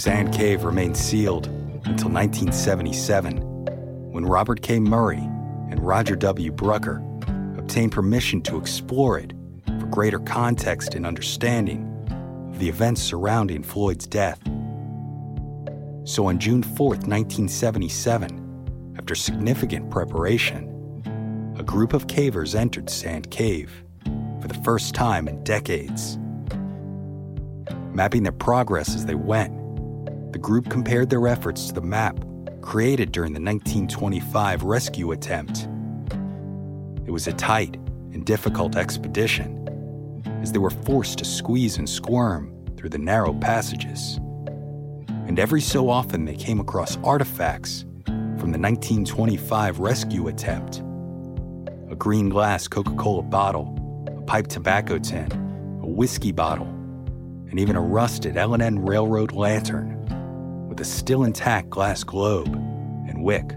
Sand 0.02 0.34
Cave 0.34 0.64
remained 0.64 0.98
sealed 0.98 1.46
until 1.86 2.10
1977, 2.10 3.38
when 4.12 4.26
Robert 4.26 4.64
K. 4.64 4.80
Murray 4.80 5.20
and 5.70 5.80
Roger 5.80 6.16
W. 6.16 6.52
Brucker 6.52 7.04
obtained 7.56 7.92
permission 7.92 8.42
to 8.42 8.58
explore 8.58 9.20
it 9.20 9.34
for 9.80 9.86
greater 9.86 10.18
context 10.18 10.96
and 10.96 11.06
understanding 11.06 11.86
of 12.52 12.58
the 12.58 12.68
events 12.68 13.00
surrounding 13.04 13.62
Floyd's 13.62 14.08
death. 14.08 14.42
So 16.04 16.26
on 16.26 16.40
June 16.40 16.64
4th, 16.64 17.06
1977, 17.06 18.96
after 18.98 19.14
significant 19.14 19.92
preparation, 19.92 21.54
a 21.60 21.64
group 21.64 21.94
of 21.94 22.08
cavers 22.08 22.56
entered 22.56 22.90
Sand 22.90 23.30
Cave 23.30 23.84
for 24.42 24.48
the 24.48 24.60
first 24.64 24.96
time 24.96 25.28
in 25.28 25.44
decades. 25.44 26.18
Mapping 27.94 28.24
their 28.24 28.32
progress 28.32 28.96
as 28.96 29.06
they 29.06 29.14
went, 29.14 29.61
the 30.32 30.40
group 30.40 30.70
compared 30.70 31.10
their 31.10 31.28
efforts 31.28 31.68
to 31.68 31.74
the 31.74 31.82
map 31.82 32.18
created 32.62 33.12
during 33.12 33.34
the 33.34 33.42
1925 33.42 34.64
rescue 34.64 35.12
attempt. 35.12 35.68
It 37.06 37.12
was 37.12 37.28
a 37.28 37.34
tight 37.34 37.76
and 38.14 38.26
difficult 38.26 38.76
expedition, 38.78 39.58
as 40.42 40.52
they 40.52 40.60
were 40.60 40.70
forced 40.70 41.18
to 41.20 41.26
squeeze 41.26 41.78
and 41.78 41.90
squirm 41.90 42.54
through 42.78 42.90
the 42.90 42.98
narrow 42.98 43.34
passages. 43.34 44.20
And 45.28 45.38
every 45.38 45.62
so 45.62 45.90
often 45.90 46.26
they 46.26 46.36
came 46.36 46.60
across 46.60 46.98
artifacts 47.04 47.82
from 48.06 48.52
the 48.52 48.60
1925 48.60 49.80
rescue 49.80 50.28
attempt 50.28 50.82
a 51.90 51.96
green 51.96 52.30
glass 52.30 52.70
Coca 52.70 52.96
Cola 52.96 53.22
bottle, 53.22 53.76
a 54.08 54.22
pipe 54.22 54.48
tobacco 54.48 54.98
tin, 54.98 55.30
a 55.84 55.88
whiskey 55.88 56.32
bottle, 56.32 56.68
and 57.50 57.60
even 57.60 57.76
a 57.76 57.82
rusted 57.82 58.38
L&N 58.38 58.80
Railroad 58.86 59.34
lantern 59.34 60.01
with 60.72 60.80
a 60.80 60.86
still 60.86 61.26
intact 61.26 61.70
glass 61.70 62.02
globe 62.02 62.48
and 62.48 63.22
wick. 63.22 63.50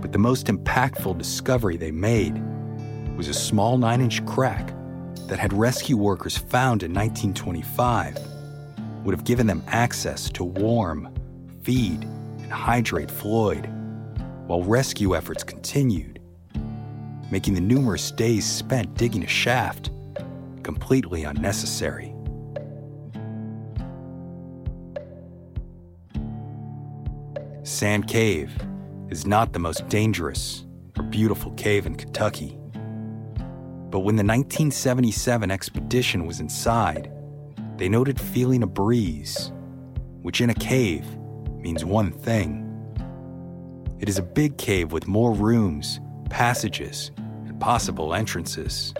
But 0.00 0.10
the 0.10 0.18
most 0.18 0.46
impactful 0.46 1.18
discovery 1.18 1.76
they 1.76 1.90
made 1.90 2.42
was 3.14 3.28
a 3.28 3.34
small 3.34 3.76
9 3.76 4.00
inch 4.00 4.24
crack 4.24 4.72
that 5.28 5.38
had 5.38 5.52
rescue 5.52 5.98
workers 5.98 6.38
found 6.38 6.82
in 6.82 6.94
1925 6.94 8.16
would 9.04 9.14
have 9.14 9.24
given 9.24 9.46
them 9.46 9.62
access 9.66 10.30
to 10.30 10.44
warm, 10.44 11.12
feed, 11.62 12.04
and 12.04 12.50
hydrate 12.50 13.10
Floyd 13.10 13.68
while 14.46 14.62
rescue 14.62 15.14
efforts 15.14 15.44
continued, 15.44 16.22
making 17.30 17.52
the 17.52 17.60
numerous 17.60 18.10
days 18.10 18.46
spent 18.46 18.94
digging 18.94 19.24
a 19.24 19.28
shaft 19.28 19.90
completely 20.62 21.24
unnecessary. 21.24 22.09
Sand 27.70 28.08
Cave 28.08 28.52
is 29.10 29.28
not 29.28 29.52
the 29.52 29.60
most 29.60 29.88
dangerous 29.88 30.66
or 30.98 31.04
beautiful 31.04 31.52
cave 31.52 31.86
in 31.86 31.94
Kentucky. 31.94 32.58
But 32.74 34.00
when 34.00 34.16
the 34.16 34.24
1977 34.24 35.52
expedition 35.52 36.26
was 36.26 36.40
inside, 36.40 37.12
they 37.76 37.88
noted 37.88 38.20
feeling 38.20 38.64
a 38.64 38.66
breeze, 38.66 39.52
which 40.20 40.40
in 40.40 40.50
a 40.50 40.54
cave 40.54 41.06
means 41.60 41.84
one 41.84 42.10
thing. 42.10 42.66
It 44.00 44.08
is 44.08 44.18
a 44.18 44.22
big 44.22 44.58
cave 44.58 44.90
with 44.90 45.06
more 45.06 45.32
rooms, 45.32 46.00
passages, 46.28 47.12
and 47.46 47.58
possible 47.60 48.14
entrances. 48.14 48.92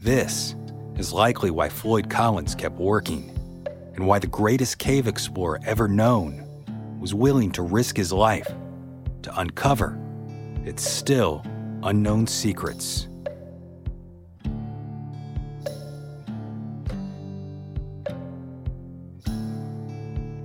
This 0.00 0.56
is 0.96 1.12
likely 1.12 1.50
why 1.50 1.68
Floyd 1.68 2.08
Collins 2.08 2.54
kept 2.54 2.78
working, 2.78 3.30
and 3.94 4.06
why 4.06 4.18
the 4.18 4.26
greatest 4.26 4.78
cave 4.78 5.06
explorer 5.06 5.60
ever 5.66 5.86
known 5.86 6.46
was 7.00 7.14
willing 7.14 7.50
to 7.52 7.62
risk 7.62 7.96
his 7.96 8.12
life 8.12 8.46
to 9.22 9.40
uncover 9.40 9.98
its 10.66 10.86
still 10.86 11.42
unknown 11.82 12.26
secrets. 12.26 13.08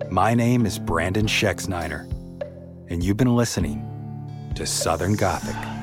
My 0.09 0.33
name 0.33 0.65
is 0.65 0.79
Brandon 0.79 1.25
Schexnayder, 1.25 2.09
and 2.89 3.03
you've 3.03 3.17
been 3.17 3.35
listening 3.35 3.81
to 4.55 4.65
Southern 4.65 5.15
Gothic. 5.15 5.74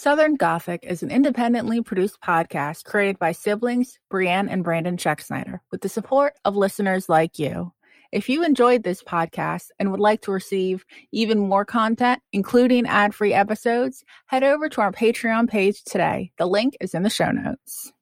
Southern 0.00 0.36
Gothic 0.36 0.82
is 0.82 1.02
an 1.02 1.10
independently 1.10 1.82
produced 1.82 2.22
podcast 2.22 2.84
created 2.84 3.18
by 3.18 3.32
siblings 3.32 3.98
Brienne 4.08 4.48
and 4.48 4.64
Brandon 4.64 4.96
Schexnayder 4.96 5.60
with 5.70 5.82
the 5.82 5.90
support 5.90 6.32
of 6.42 6.56
listeners 6.56 7.10
like 7.10 7.38
you. 7.38 7.74
If 8.10 8.30
you 8.30 8.42
enjoyed 8.42 8.82
this 8.82 9.02
podcast 9.02 9.66
and 9.78 9.90
would 9.90 10.00
like 10.00 10.22
to 10.22 10.32
receive 10.32 10.86
even 11.12 11.38
more 11.38 11.66
content, 11.66 12.22
including 12.32 12.86
ad 12.86 13.14
free 13.14 13.34
episodes, 13.34 14.02
head 14.24 14.42
over 14.42 14.70
to 14.70 14.80
our 14.80 14.90
Patreon 14.90 15.50
page 15.50 15.84
today. 15.84 16.32
The 16.38 16.46
link 16.46 16.78
is 16.80 16.94
in 16.94 17.02
the 17.02 17.10
show 17.10 17.30
notes. 17.30 17.92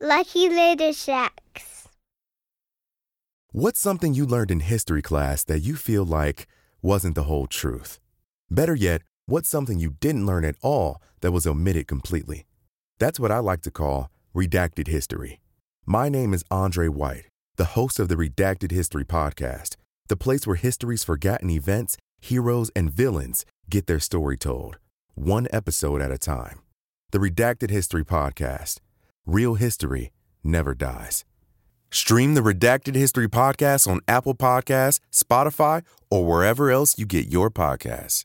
Lucky 0.00 0.48
Little 0.48 0.92
Shacks. 0.92 1.88
What's 3.50 3.80
something 3.80 4.14
you 4.14 4.24
learned 4.24 4.52
in 4.52 4.60
history 4.60 5.02
class 5.02 5.42
that 5.42 5.58
you 5.58 5.74
feel 5.74 6.04
like 6.04 6.46
wasn't 6.82 7.16
the 7.16 7.24
whole 7.24 7.48
truth? 7.48 7.98
Better 8.48 8.76
yet, 8.76 9.02
what's 9.26 9.48
something 9.48 9.78
you 9.78 9.94
didn't 10.00 10.26
learn 10.26 10.44
at 10.44 10.56
all 10.62 11.00
that 11.20 11.32
was 11.32 11.46
omitted 11.46 11.86
completely? 11.86 12.46
That's 12.98 13.18
what 13.18 13.32
I 13.32 13.38
like 13.38 13.62
to 13.62 13.70
call 13.70 14.10
redacted 14.34 14.88
history. 14.88 15.40
My 15.86 16.08
name 16.08 16.34
is 16.34 16.44
Andre 16.50 16.88
White, 16.88 17.26
the 17.56 17.76
host 17.76 17.98
of 18.00 18.08
the 18.08 18.16
Redacted 18.16 18.70
History 18.70 19.04
Podcast, 19.04 19.76
the 20.08 20.16
place 20.16 20.46
where 20.46 20.56
history's 20.56 21.04
forgotten 21.04 21.50
events, 21.50 21.96
heroes, 22.20 22.70
and 22.74 22.90
villains 22.90 23.44
get 23.70 23.86
their 23.86 24.00
story 24.00 24.36
told, 24.36 24.78
one 25.14 25.46
episode 25.52 26.02
at 26.02 26.10
a 26.10 26.18
time. 26.18 26.60
The 27.12 27.18
Redacted 27.18 27.70
History 27.70 28.04
Podcast. 28.04 28.80
Real 29.24 29.54
history 29.54 30.10
never 30.42 30.74
dies. 30.74 31.24
Stream 31.90 32.34
the 32.34 32.40
Redacted 32.40 32.96
History 32.96 33.28
Podcast 33.28 33.86
on 33.86 34.00
Apple 34.08 34.34
Podcasts, 34.34 34.98
Spotify, 35.12 35.84
or 36.10 36.26
wherever 36.26 36.70
else 36.70 36.98
you 36.98 37.06
get 37.06 37.28
your 37.28 37.50
podcasts. 37.50 38.24